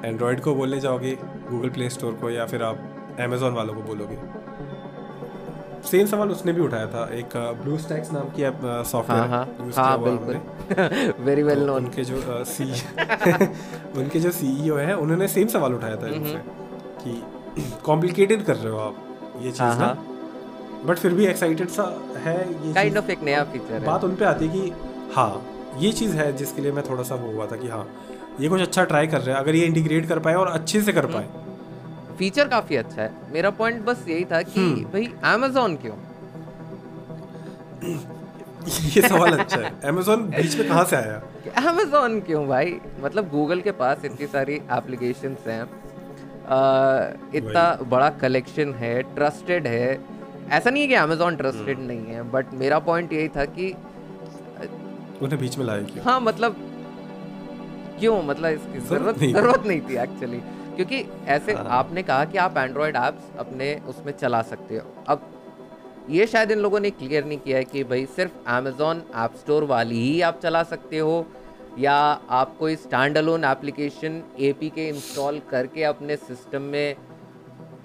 एंड्रॉयड 0.05 0.41
को 0.41 0.55
बोलने 0.55 0.81
जाओगे 0.81 1.17
गूगल 1.51 1.69
प्ले 1.69 1.89
स्टोर 1.91 2.13
को 2.13 2.31
या 2.31 2.47
फिर 2.47 2.63
आप 2.63 3.17
अमेजोन 3.21 3.53
वालों 3.53 3.75
को 3.75 3.83
बोलोगे? 3.83 4.17
सेम 5.91 6.07
सवाल 6.07 6.31
उसने 6.31 6.53
भी 6.53 6.61
उठाया 6.61 6.87
था 6.87 7.05
एक 7.15 7.37
ब्लू 7.63 7.79
स्टैक्स 7.79 8.13
नाम 8.13 8.29
की 8.31 8.43
ऐप 8.43 8.61
हाँ 8.65 8.83
सॉफ्टवेयर 8.85 9.25
हाँ 9.25 9.45
यूज़ 9.61 9.79
हाँ 9.79 9.93
हमने 9.99 10.11
बिल्कुल। 10.27 11.25
वेरी 11.25 11.43
वेल 11.43 11.65
नोन 11.67 11.85
उनके 11.85 12.05
जो 12.05 12.45
सी 12.45 12.65
उनके 14.01 14.21
जो 14.21 14.31
सीईओ 14.31 14.77
है 14.77 14.97
उन्होंने 14.97 15.29
सेम 15.29 15.49
सवाल 15.49 15.75
उठाया 15.75 15.97
था 15.97 16.09
इनसे 16.09 16.43
कि 17.05 17.23
कॉम्प्लिकेटेड 17.85 18.45
कर 18.45 18.57
रहे 18.57 18.73
हो 18.73 18.79
आप 18.79 18.97
ये 19.43 19.51
हाँ, 19.51 19.71
चीज़ 19.71 19.81
ना 19.81 19.93
बट 20.85 20.99
फिर 20.99 21.15
भी 21.15 21.27
एक्साइटेड 21.27 21.69
सा 21.69 21.83
है 22.19 22.67
ये 22.67 22.73
काइंड 22.75 22.93
चीज़। 22.93 23.05
ऑफ़ 23.05 23.11
एक 23.11 23.23
नया 23.23 23.45
फीचर 23.45 23.75
है। 23.75 23.85
बात 23.85 24.05
उन 24.05 24.17
पे 24.17 24.25
आती 24.25 24.47
है 24.47 24.53
कि 24.53 24.73
हाँ 25.15 25.47
ये 25.79 25.93
चीज़ 25.93 26.17
है 26.17 26.33
जिसके 26.37 26.63
लिए 26.63 26.73
मैं 26.73 26.85
थोड़ा 26.91 27.03
सा 27.03 27.15
वो 27.15 27.33
हुआ 27.33 27.47
था 27.47 27.57
कि 27.57 27.69
हाँ 27.69 27.89
ये 28.41 28.49
कुछ 28.49 28.61
अच्छा 28.61 28.85
ट्राई 28.85 29.07
कर 29.07 29.21
रहे 29.21 29.35
हैं 29.35 29.43
अगर 29.43 29.55
ये 29.55 29.67
इंटीग्रेट 29.67 30.09
कर 30.09 30.19
पाए 30.19 30.35
और 30.35 30.47
अच्छे 30.49 30.83
से 30.83 30.93
कर 30.93 31.07
पाए। 31.07 31.29
फीचर 32.19 32.49
काफ़ी 32.49 32.77
अच्छा 32.77 33.03
है। 33.03 33.13
मेरा 33.33 33.51
पॉइंट 33.51 33.85
बस 33.85 34.05
यही 34.09 34.25
था 34.25 34.43
कि 34.43 34.61
हम्म। 34.61 34.85
भाई 34.85 35.07
Amazon 35.35 35.83
क्यों? 35.83 35.95
ये 38.83 39.09
सवाल 39.09 39.39
अच्छा 39.39 39.57
है। 39.57 39.81
अमेजोन 39.85 40.23
बीच 40.23 40.57
में 40.57 40.69
कहाँ 40.69 40.85
से 40.85 40.97
आया? 40.97 41.23
Amazon 41.59 42.27
क्यों 42.27 42.47
भाई? 42.47 42.81
मतलब 43.01 43.29
गूगल 43.29 43.61
के 43.61 43.71
पास 43.71 44.05
इतनी 44.05 44.27
सारी 44.27 44.55
एप्लीकेशन 44.55 45.37
हैं। 45.47 45.63
इतना 47.35 47.79
बड़ा 47.83 48.11
कलेक्शन 48.11 48.75
है 48.75 49.03
ट्रस्टेड 49.03 49.67
है 49.67 50.12
ऐसा 50.53 50.71
नहीं 50.71 50.83
है 50.83 50.89
कि 50.89 50.95
Amazon 50.97 51.37
ट्रस्टेड 51.37 51.77
हम्म। 51.77 51.87
नहीं 51.87 52.07
है 52.07 52.23
बट 52.31 52.53
मेरा 52.55 52.79
पॉइंट 52.89 53.13
यही 53.13 53.29
था 53.29 53.45
कि 53.51 53.73
उन्हें 55.23 55.39
बीच 55.41 55.59
में 55.59 55.65
लाया 55.67 55.83
क्यों 55.83 56.05
हाँ 56.05 56.21
मतलब 56.21 56.57
क्यों 58.01 58.23
मतलब 58.23 58.51
इसकी 58.51 58.79
ज़रूरत 58.81 58.89
ज़रूरत 58.89 59.19
नहीं 59.19 59.29
थी। 59.29 59.33
ज़रूरत 59.33 59.67
नहीं 59.67 59.81
थी 59.81 59.97
एक्चुअली 59.99 60.41
क्योंकि 60.77 61.05
ऐसे 61.29 61.53
हाँ। 61.53 61.67
आपने 61.71 62.03
कहा 62.03 62.25
कि 62.25 62.39
आप 62.39 62.57
एंड्रॉयड 62.59 62.97
ऐप्स 62.97 63.39
अपने 63.39 63.75
उसमें 63.89 64.13
चला 64.13 64.41
सकते 64.45 64.77
हो 64.77 64.87
अब 65.09 65.29
ये 66.11 66.27
शायद 66.27 66.51
इन 66.51 66.59
लोगों 66.59 66.81
ने 66.81 66.91
क्लियर 66.93 67.25
नहीं 67.25 67.39
किया 67.39 67.59
है 67.59 67.65
कि 67.65 67.83
भाई 67.85 68.07
सिर्फ़ 68.17 68.33
अमेजोन 68.51 69.03
ऐप 69.17 69.35
स्टोर 69.37 69.65
वाली 69.65 70.01
ही 70.01 70.21
आप 70.21 70.41
चला 70.43 70.63
सकते 70.65 70.99
हो 70.99 71.15
या 71.79 71.95
आप 72.39 72.57
कोई 72.59 72.77
स्टैंड 72.77 73.19
अलोन 73.19 73.45
एप्लीकेशन 73.45 74.23
ए 74.41 74.53
के 74.65 74.89
इंस्टॉल 74.89 75.41
करके 75.51 75.85
अपने 75.85 76.17
सिस्टम 76.19 76.63
में 76.73 76.97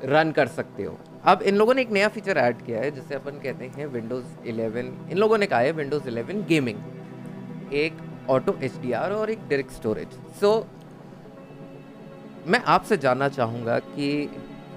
रन 0.05 0.31
कर 0.31 0.47
सकते 0.49 0.83
हो 0.83 0.97
अब 1.27 1.41
इन 1.41 1.55
लोगों 1.55 1.73
ने 1.73 1.81
एक 1.81 1.89
नया 1.91 2.07
फीचर 2.07 2.37
ऐड 2.37 2.61
किया 2.65 2.79
है, 2.79 2.91
जिसे 2.91 3.15
अपन 3.15 3.39
कहते 3.43 3.65
हैं 3.77 3.85
विंडोज़ 3.85 4.25
11 4.45 5.11
इन 5.11 5.17
लोगों 5.17 5.37
ने 5.37 5.45
कहा 5.45 5.59
है 5.59 5.71
विंडोज़ 5.71 6.03
11 6.03 6.45
गेमिंग 6.47 7.73
एक 7.75 7.97
ऑटो 8.29 8.57
एच 8.63 8.93
और 8.93 9.29
एक 9.29 9.39
डायरेक्ट 9.39 9.71
स्टोरेज 9.71 10.13
सो 10.39 10.51
मैं 12.47 12.61
आपसे 12.65 12.97
जानना 12.97 13.29
चाहूँगा 13.29 13.77
कि 13.79 14.09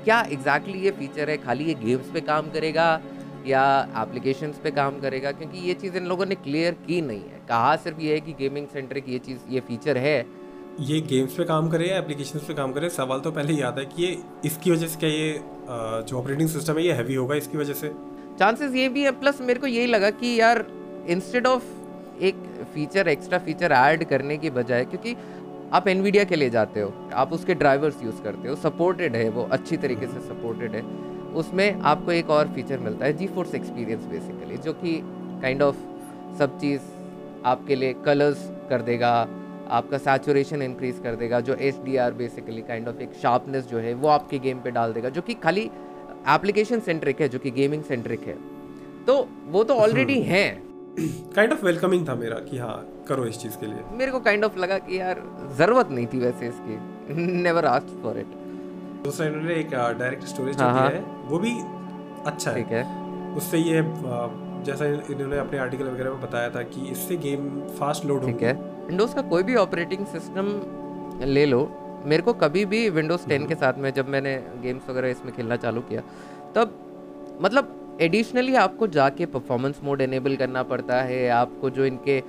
क्या 0.05 0.21
एग्जैक्टली 0.23 0.73
exactly 0.73 0.85
ये 0.85 0.91
फीचर 0.91 1.31
है? 1.31 1.37
खाली 1.37 1.65
ये 1.65 1.75
गेम्स 1.75 2.11
पे 2.11 2.21
काम 2.21 2.51
करेगा 2.51 3.01
या 3.47 3.63
एप्लीकेशंस 3.99 4.59
पे 4.59 4.71
काम 4.71 5.01
करेगा? 5.01 5.33
क्योंकि 5.33 5.59
ये 5.59 5.75
चीज़ 5.75 5.97
इन 5.97 6.07
लोगों 6.07 6.27
ने 6.27 6.35
क्लियर 6.35 6.75
की 6.87 7.01
नहीं 7.01 7.21
है। 7.21 7.41
कहा 7.49 7.75
सिर्फ़ 7.77 8.01
ये 8.01 8.15
है 8.15 8.21
कि 8.21 8.33
गेमिंग 8.33 8.67
सेंटर 8.69 9.01
की 9.01 9.13
ये 9.13 9.19
चीज़, 9.19 9.39
ये 9.49 9.61
फीचर 9.61 9.99
है। 9.99 10.21
ये 10.81 11.01
गेम्स 11.01 11.35
पे 11.35 11.45
काम 11.45 11.69
करे 11.71 11.87
या 11.87 11.97
एप्लीकेशंस 11.99 12.45
पे 12.45 12.55
काम 12.55 12.73
करे, 12.73 12.89
सवाल 12.91 13.21
तो 13.21 13.31
पहले 13.31 13.53
ही 13.53 13.61
आता 13.63 13.81
है 13.81 13.87
कि 13.87 14.03
ये 14.03 14.17
इसकी 14.45 14.71
वजह 14.71 14.87
से 14.87 14.99
क्या 14.99 15.09
ये 15.11 15.41
जो 16.09 16.19
ऑपरेटिंग 16.19 16.49
सिस्टम 16.49 16.79
है, 16.79 16.85
ये 16.85 16.93
हैवी 16.93 17.15
होगा 17.15 17.35
इसकी 17.35 17.59
वजह 17.59 17.75
से? 17.75 17.89
चांसेस 18.39 18.75
ये 18.75 18.89
भी 18.89 19.03
है 19.03 19.11
प्लस 19.21 19.41
मेरे 19.41 19.61
को 19.61 19.67
यही 19.67 19.87
लगा 19.87 20.11
कि 20.13 20.35
यार 20.41 20.65
इंस्टेड 21.09 21.47
ऑफ़ 21.47 21.65
एक 22.21 22.37
फीचर 22.75 23.09
एक्स्ट्रा 23.09 23.39
फीचर 23.39 23.73
ऐड 23.73 24.05
करने 24.09 24.37
की 24.39 24.51
बजाय, 24.51 24.85
क्योंकि 24.85 25.17
आप 25.73 25.89
एनवीडिया 25.89 26.25
के 26.25 26.37
लिए 26.37 26.51
जाते 26.51 26.81
हो, 26.81 26.93
आप 27.15 27.33
उसके 27.33 27.55
ड्राइवर्स 27.55 28.03
यूज़ 28.05 28.23
करते 28.23 28.49
हो 28.49 28.55
सपोर्टेड 28.59 29.17
है 29.17 29.29
वो, 29.29 29.49
अच्छी 29.53 29.77
तरीके 29.77 30.07
से 30.07 30.21
सपोर्टेड 30.29 30.75
है, 30.75 30.83
उसमें 31.35 31.81
आपको 31.83 32.13
एक 32.13 32.31
और 32.31 32.49
फीचर 32.55 32.79
मिलता 32.79 33.07
है 33.07 33.17
जी 33.17 33.27
फोर्स 33.27 33.55
एक्सपीरियंस 33.55 34.07
बेसिकली 34.07 34.57
जो 34.59 34.73
कि 34.75 34.97
काइंड 35.43 35.63
ऑफ़ 35.63 35.77
सब 36.39 36.59
चीज़ 36.61 36.81
आपके 37.47 37.77
लिए 37.77 37.93
कलर्स 38.05 38.49
कर 38.71 38.83
देगा 38.83 39.13
आपका 39.71 39.99
सैचुरेशन 39.99 40.63
इंक्रीज 40.63 41.01
कर 41.03 41.15
देगा 41.15 41.41
जो 41.41 41.55
H 41.55 41.81
D 41.85 41.97
R 41.97 42.13
basically 42.13 42.63
kind 42.63 42.89
of 42.89 42.97
एक 42.97 43.13
शार्पनेस 43.13 43.67
जो 43.67 43.79
है 43.79 43.95
वो 43.95 44.09
आपके 44.09 44.39
गेम 44.39 44.59
पे 44.59 44.71
डाल 44.71 44.93
देगा 44.93 45.09
जो 45.09 45.23
कि 45.23 45.35
खाली 45.35 45.71
एप्लीकेशन 46.29 46.81
सेंट्रिक 46.81 47.21
है 47.21 47.29
जो 47.29 47.39
कि 47.39 47.51
गेमिंग 47.51 47.83
सेंट्रिक 47.83 48.21
है। 48.21 48.37
तो 49.07 49.29
वो 49.49 49.65
तो 49.65 49.75
ऑलरेडी। 49.75 50.21
है। 50.23 50.63
काइंड 51.37 51.53
ऑफ़ 51.53 51.65
वेलकमिंग 51.65 52.09
था 52.09 52.15
मेरा 52.15 52.39
कि 52.39 52.59
हाँ 52.59 53.05
करो 53.09 53.25
इस 53.25 53.39
चीज़ 53.39 53.59
के 53.59 53.67
लिए। 53.67 53.77
मेरे 53.93 54.13
को 54.13 54.21
काइंड 54.21 54.43
kind 54.43 54.53
ऑफ़ 54.53 54.59
of 54.59 54.65
लगा 54.65 54.79
कि 54.79 55.01
यार 55.01 55.23
ज़रूरत 55.59 55.89
नहीं 55.91 56.07
थी 56.07 56.19
वैसे 56.19 56.49
इसकी। 56.49 56.79
नेवर 57.43 57.65
आस्क्ड 57.65 58.03
फॉर 58.03 58.19
इट 58.19 58.27
दूसरा 59.05 59.27
इन्होंने 59.27 59.55
एक 59.55 59.71
डायरेक्ट 59.71 60.25
स्टोरेज 60.25 60.57
जो 60.57 60.65
दिया 60.65 60.89
है 60.89 61.01
वो 61.29 61.39
भी 61.39 61.53
अच्छा 62.27 62.51
है। 62.51 62.57
ठीक 62.57 62.73
है। 62.73 63.35
उससे 63.37 63.59
ये 63.59 63.83
जैसा 64.65 64.87
इन्होंने 64.87 65.39
अपने 65.39 65.59
आर्टिकल 65.59 65.85
वगैरह 65.85 66.11
में 66.11 66.21
बताया 66.21 66.51
था 66.51 66.63
कि 66.63 66.87
इससे 66.89 67.17
गेम 67.17 67.49
फास्ट 67.81 68.05
लोड 68.05 68.27
ठीक 68.27 68.43
है। 68.43 68.70
विंडोज़ 68.91 69.15
का 69.15 69.23
कोई 69.23 69.43
भी 69.43 69.55
ऑपरेटिंग 69.55 70.07
सिस्टम 70.07 70.47
ले 71.25 71.45
लो 71.47 71.59
मेरे 72.07 72.23
को 72.23 72.33
कभी 72.33 72.65
भी 72.65 72.89
विंडोज़ 72.91 73.27
टेन 73.29 73.47
के 73.47 73.55
साथ 73.55 73.79
में 73.79 73.93
जब 73.95 74.09
मैंने 74.09 74.35
गेम्स 74.63 74.89
वगैरह 74.91 75.09
इसमें 75.09 75.35
खेलना 75.35 75.57
चालू 75.57 75.81
किया 75.81 76.03
तब 76.55 76.73
मतलब 77.43 77.99
एडिशनली 78.01 78.55
आपको 78.55 78.87
जाके 78.87 79.27
परफॉर्मेंस 79.27 79.81
मोड 79.85 80.01
एनेबल 80.01 80.37
करना 80.37 80.63
पड़ता 80.63 81.01
है 81.03 81.29
आपको 81.29 81.71
जो 81.71 81.85
इनके 81.85 82.21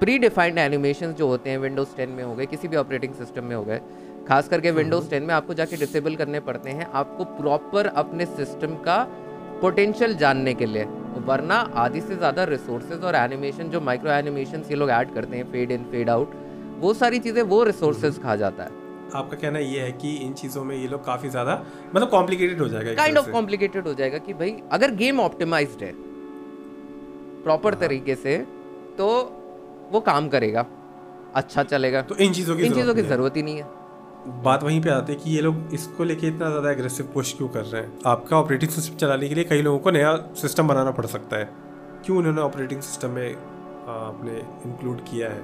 प्री 0.00 0.18
डिफाइंड 0.18 0.58
एनिमेशन 0.58 1.12
जो 1.12 1.26
होते 1.26 1.50
हैं 1.50 1.58
विंडोज़ 1.58 1.96
टेन 1.96 2.10
में 2.10 2.22
हो 2.24 2.34
गए 2.34 2.46
किसी 2.46 2.68
भी 2.68 2.76
ऑपरेटिंग 2.76 3.14
सिस्टम 3.14 3.44
में 3.44 3.56
हो 3.56 3.62
गए 3.64 3.80
खास 4.28 4.48
करके 4.48 4.70
विंडोज़ 4.70 5.10
टेन 5.10 5.22
में 5.22 5.34
आपको 5.34 5.54
जाके 5.54 5.76
डिसेबल 5.76 6.16
करने 6.16 6.40
पड़ते 6.40 6.70
हैं 6.70 6.86
आपको 6.94 7.24
प्रॉपर 7.24 7.86
अपने 7.86 8.26
सिस्टम 8.26 8.74
का 8.84 9.02
पोटेंशियल 9.60 10.16
जानने 10.16 10.54
के 10.54 10.66
लिए। 10.66 10.86
वरना 11.26 11.54
आधी 11.76 12.00
से 12.00 12.16
ज़्यादा 12.16 12.44
रिसोर्सेज 12.46 13.04
और 13.04 13.14
एनिमेशन 13.16 13.70
जो 13.70 13.80
माइक्रो 13.80 14.10
एनिमेशन 14.12 14.62
ये 14.70 14.76
लोग 14.76 14.90
ऐड 14.90 15.14
करते 15.14 15.36
हैं 15.36 15.50
फेड 15.52 15.70
इन 15.72 15.84
फेड 15.90 16.10
आउट 16.10 16.34
वो 16.80 16.92
सारी 16.96 17.18
चीज़ें 17.18 17.42
वो 17.44 17.62
रिसोर्सेज 17.64 18.22
खा 18.22 18.36
जाता 18.36 18.64
है। 18.64 18.70
आपका 19.14 19.36
कहना 19.36 19.58
ये 19.58 19.80
है 19.80 19.92
कि 19.94 20.14
इन 20.16 20.32
चीज़ों 20.34 20.62
में 20.64 20.74
ये 20.76 20.88
लोग 20.88 21.04
काफ़ी 21.06 21.28
ज़्यादा 21.28 21.54
मतलब 21.94 22.08
कॉम्प्लिकेटेड 22.10 22.60
हो 22.60 22.68
जाएगा 22.68 22.94
काइंड 22.94 23.18
ऑफ़ 23.18 23.30
कॉम्प्लिकेटेड 23.30 23.86
हो 23.86 23.94
जाएगा 23.94 24.18
कि 24.18 24.34
भाई 24.34 24.56
अगर 24.72 24.94
गेम 24.96 25.20
ऑप्टिमाइज्ड 25.20 25.82
है 25.84 25.92
प्रॉपर 27.42 27.72
हाँ। 27.72 27.80
तरीके 27.80 28.14
से 28.16 28.36
तो 28.98 29.08
वो 29.92 30.00
काम 30.02 30.28
करेगा। 30.28 30.66
अच्छा 31.34 31.62
चलेगा। 31.64 32.02
तो 32.02 32.16
इन 32.16 32.32
चीज़ों 32.32 32.56
की 32.56 32.62
इन 32.62 32.74
चीज़ों 32.74 32.94
की 32.94 33.02
ज़रूरत 33.04 33.36
ही 33.36 33.42
नहीं 33.42 33.56
है। 33.56 33.66
बात 34.44 34.62
वहीं 34.62 34.80
पे 34.82 34.90
आती 34.90 35.12
है 35.12 35.18
कि 35.18 35.30
ये 35.30 35.40
लोग 35.40 35.74
इसको 35.74 36.04
लेके 36.04 36.26
इतना 36.26 36.48
ज़्यादा 36.50 36.70
एग्रेसिव 36.70 37.06
पुश 37.14 37.32
क्यों 37.36 37.48
कर 37.48 37.62
रहे 37.62 37.82
हैं? 37.82 37.92
आपका 38.06 38.36
ऑपरेटिंग 38.36 38.70
सिस्टम 38.70 38.96
चलाने 38.96 39.28
के 39.28 39.34
लिए 39.34 39.44
कई 39.44 39.62
लोगों 39.62 39.78
को 39.78 39.90
नया 39.90 40.16
सिस्टम 40.40 40.68
बनाना 40.68 40.90
पड़ 40.90 41.06
सकता 41.06 41.36
है। 41.36 41.48
क्यों 42.04 42.18
उन्होंने 42.18 42.40
ऑपरेटिंग 42.40 42.80
सिस्टम 42.80 43.10
में 43.10 43.34
आपने 43.34 44.38
इंक्लूड 44.66 45.00
किया 45.04 45.28
है? 45.28 45.42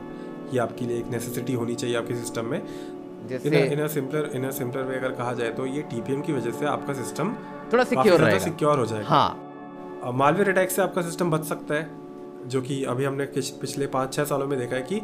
कि 0.50 0.58
आपके 0.58 0.84
लिए 0.84 0.98
एक 0.98 1.06
नेसेसिटी 1.10 1.52
होनी 1.52 1.74
चाहिए 1.74 1.96
आपके 1.96 2.14
सिस्टम 2.16 2.44
में। 2.44 2.58
In 2.58 3.86
simpler 3.88 4.30
in 4.34 4.50
simpler 4.52 4.82
way 4.82 4.96
अगर 4.96 5.12
कहा 5.12 5.32
जाए 5.34 5.50
तो 5.52 5.66
ये 5.66 5.82
टीपीएम 5.90 6.20
की 6.22 6.32
वजह 6.32 6.50
से 6.50 6.66
आपका 6.66 6.92
सिस्टम 6.94 7.34
थोड़ा 7.72 7.84
सिक्योर 7.84 8.38
सिक्योर 8.40 8.78
हो 8.78 8.86
जाएगा। 8.86 9.08
हाँ। 9.08 10.12
मालवेयर 10.14 10.50
अटैक 10.50 10.70
से 10.70 10.82
आपका 10.82 11.02
सिस्टम 11.02 11.30
बच 11.30 11.44
सकता 11.44 11.74
है 11.74 12.48
जो 12.48 12.60
कि 12.62 12.82
अभी 12.84 13.04
हमने 13.04 13.24
पिछले 13.34 13.86
पाँच 13.88 14.14
छः 14.14 14.24
सालों 14.24 14.46
में 14.46 14.58
देखा 14.58 14.76
है 14.76 14.82
कि 14.82 15.00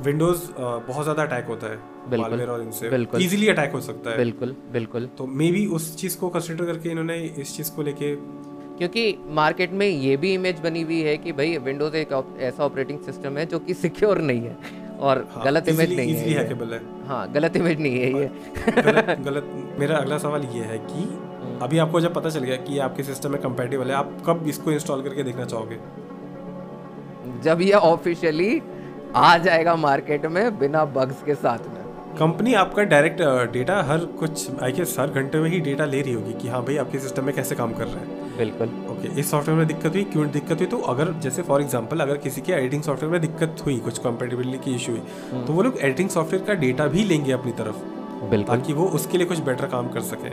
विंडोज़ 0.00 0.42
हम्म। 0.50 0.86
बहुत 0.86 1.02
ज़्यादा 1.02 1.22
अटैक 1.22 1.46
होता 1.46 1.66
है। 1.66 1.78
बिल्कुल 2.10 2.90
बिल्कुल। 2.90 3.22
इजीली 3.22 3.48
अटैक 3.48 3.72
हो 3.72 3.80
सकता 3.80 4.10
है। 4.10 4.16
बिल्कुल 4.16 4.54
बिल्कुल। 4.72 5.08
तो 5.18 5.26
मे 5.26 5.50
बी 5.52 5.66
उस 5.76 5.96
चीज़ 5.96 6.18
को 6.18 6.28
कंसिडर 6.28 6.64
करके 6.64 6.90
इन्होंने 6.90 7.16
इस 7.38 7.56
चीज़ 7.56 7.72
को 7.72 7.82
लेके 7.82 8.14
क्योंकि 8.78 9.02
मार्केट 9.30 9.72
में 9.72 9.86
ये 9.86 10.16
भी 10.16 10.32
इमेज 10.34 10.58
बनी 10.60 10.82
हुई 10.82 11.00
है 11.02 11.16
कि 11.16 11.32
भाई 11.32 11.56
विंडोज़ 11.58 11.94
एक 11.96 12.12
ऐसा 12.40 12.64
ऑपरेटिंग 12.64 12.98
सिस्टम 13.00 13.36
है 13.38 13.46
जो 13.46 13.58
कि 13.58 13.74
सिक्योर 13.74 14.18
नहीं 14.20 14.40
है 14.40 14.56
और 15.00 15.26
हाँ, 15.30 15.44
गलत 15.44 15.68
इमेज 15.68 15.92
नहीं 15.96 16.14
है, 16.14 16.34
है। 16.34 16.80
हाँ 17.06 17.32
गलत 17.32 17.56
इमेज 17.56 17.80
नहीं 17.80 17.98
है 17.98 18.12
ये। 18.12 18.30
गलत 18.82 19.16
गलत 19.24 19.50
मेरा 19.78 19.96
अगला 19.96 20.18
सवाल 20.18 20.42
ये 20.54 20.62
है 20.64 20.78
कि 20.78 21.02
हम्म। 21.02 21.58
अभी 21.62 21.78
आपको 21.78 22.00
जब 22.00 22.14
पता 22.14 22.30
चल 22.30 22.40
गया 22.40 22.56
कि 22.56 22.78
आपके 22.78 23.02
सिस्टम 23.02 23.32
में 23.32 23.40
कंपेटेबल 23.42 23.86
है 23.86 23.94
आप 23.94 24.16
कब 24.26 24.44
इसको 24.48 24.72
इंस्टॉल 24.72 25.02
करके 25.02 25.22
देखना 25.22 25.44
चाहोगे? 25.44 25.78
जब 27.42 27.60
ये 27.60 27.72
ऑफिशियली 27.72 28.60
आ 29.16 29.36
जाएगा 29.38 29.76
मार्केट 29.76 30.26
में 30.26 30.58
बिना 30.58 30.84
बग्स 30.84 31.22
के 31.22 31.34
साथ 31.34 31.68
में। 31.68 31.75
कंपनी 32.18 32.52
आपका 32.54 32.82
डायरेक्ट 32.82 33.20
डेटा 33.52 33.74
हर 33.82 34.04
कुछ 34.18 34.60
आई 34.62 34.72
गेस 34.72 34.96
हर 35.00 35.10
घंटे 35.10 35.38
में 35.38 35.48
ही 35.50 35.58
डेटा 35.60 35.84
ले 35.84 36.00
रही 36.02 36.12
होगी 36.12 36.32
कि 36.32 36.48
हाँ 36.48 36.62
भाई 36.62 36.76
आपके 36.76 36.98
सिस्टम 36.98 37.24
में 37.24 37.34
कैसे 37.34 37.54
काम 37.54 37.72
कर 37.72 37.86
रहा 37.86 37.98
है। 37.98 38.36
बिल्कुल। 38.38 38.68
ओके 38.90 39.08
okay, 39.08 39.18
इस 39.18 39.30
सॉफ्टवेयर 39.30 39.58
में 39.58 39.66
दिक्कत 39.68 39.92
हुई 39.94 40.04
क्यों 40.04 40.26
दिक्कत 40.30 40.58
हुई? 40.58 40.66
तो 40.66 40.78
अगर 40.92 41.12
जैसे 41.22 41.42
फॉर 41.42 41.62
एग्जांपल 41.62 42.00
अगर 42.00 42.16
किसी 42.16 42.40
के 42.40 42.52
एडिटिंग 42.52 42.82
सॉफ्टवेयर 42.82 43.12
में 43.12 43.20
दिक्कत 43.20 43.62
हुई 43.66 43.78
कुछ 43.78 43.98
कंपेटेबिलिटी 43.98 44.58
की 44.64 44.74
इशू 44.74 44.92
हुई 44.92 45.02
हम्म। 45.32 45.44
तो 45.46 45.52
वो 45.52 45.62
लोग 45.62 45.78
एडिटिंग 45.78 46.08
सॉफ्टवेयर 46.08 46.44
का 46.44 46.54
डेटा 46.60 46.86
भी 46.86 47.04
लेंगे 47.04 47.32
अपनी 47.32 47.52
तरफ़। 47.52 47.84
बिल्कुल। 48.30 48.56
ताकि 48.56 48.72
वो 48.72 48.86
उसके 48.90 49.18
लिए 49.18 49.26
कुछ 49.26 49.40
बेटर 49.40 49.66
काम 49.66 49.88
कर 49.88 50.00
सके। 50.02 50.30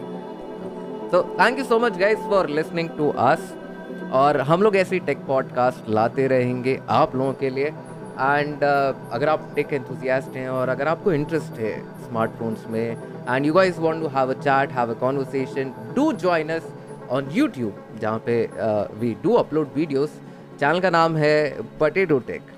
तो 1.10 1.24
thank 1.40 1.60
you 1.60 1.66
so 1.66 1.80
much 1.80 1.98
guys 1.98 2.20
for 2.30 2.50
listening 2.50 2.90
to 2.90 3.10
us 3.22 3.54
और 4.14 4.40
हम 4.42 4.62
लोग 4.62 4.76
ऐसी 4.76 5.00
टेक 5.00 5.26
पॉडकास्ट 5.28 5.90
लाते 5.90 6.28
रहेंगे 6.28 6.80
आप 6.92 7.16
लोगों 7.16 7.34
के 7.34 7.50
लिए। 7.50 7.74
एंड 8.14 8.56
uh, 8.56 9.14
अगर 9.14 9.30
आप 9.30 9.50
टेक 9.56 9.74
एंथुजियास्ट 9.74 10.36
हैं 10.36 10.48
और 10.50 10.70
अगर 10.70 10.88
आपको 10.88 11.14
इंटरेस्ट 11.14 11.60
है 11.60 11.74
स्मार्टफोन्स 12.04 12.68
में 12.70 12.98
and 13.30 13.46
you 13.46 13.54
guys 13.54 13.80
want 13.80 14.02
to 14.02 14.08
have 14.16 14.34
a 14.34 14.40
chat 14.42 14.72
have 14.72 14.92
a 14.92 15.00
conversation 15.00 15.74
do 15.96 16.12
join 16.24 16.50
us 16.50 16.72
on 17.12 17.30
YouTube 17.34 17.84
जहाँ 18.02 18.22
पे 18.26 18.38
we 19.00 19.16
do 19.24 19.34
upload 19.36 19.70
videos 19.76 20.20
channel 20.60 20.80
का 20.80 20.90
नाम 20.90 21.16
है 21.18 21.36
पटेटो 21.80 22.20
टेक 22.28 22.52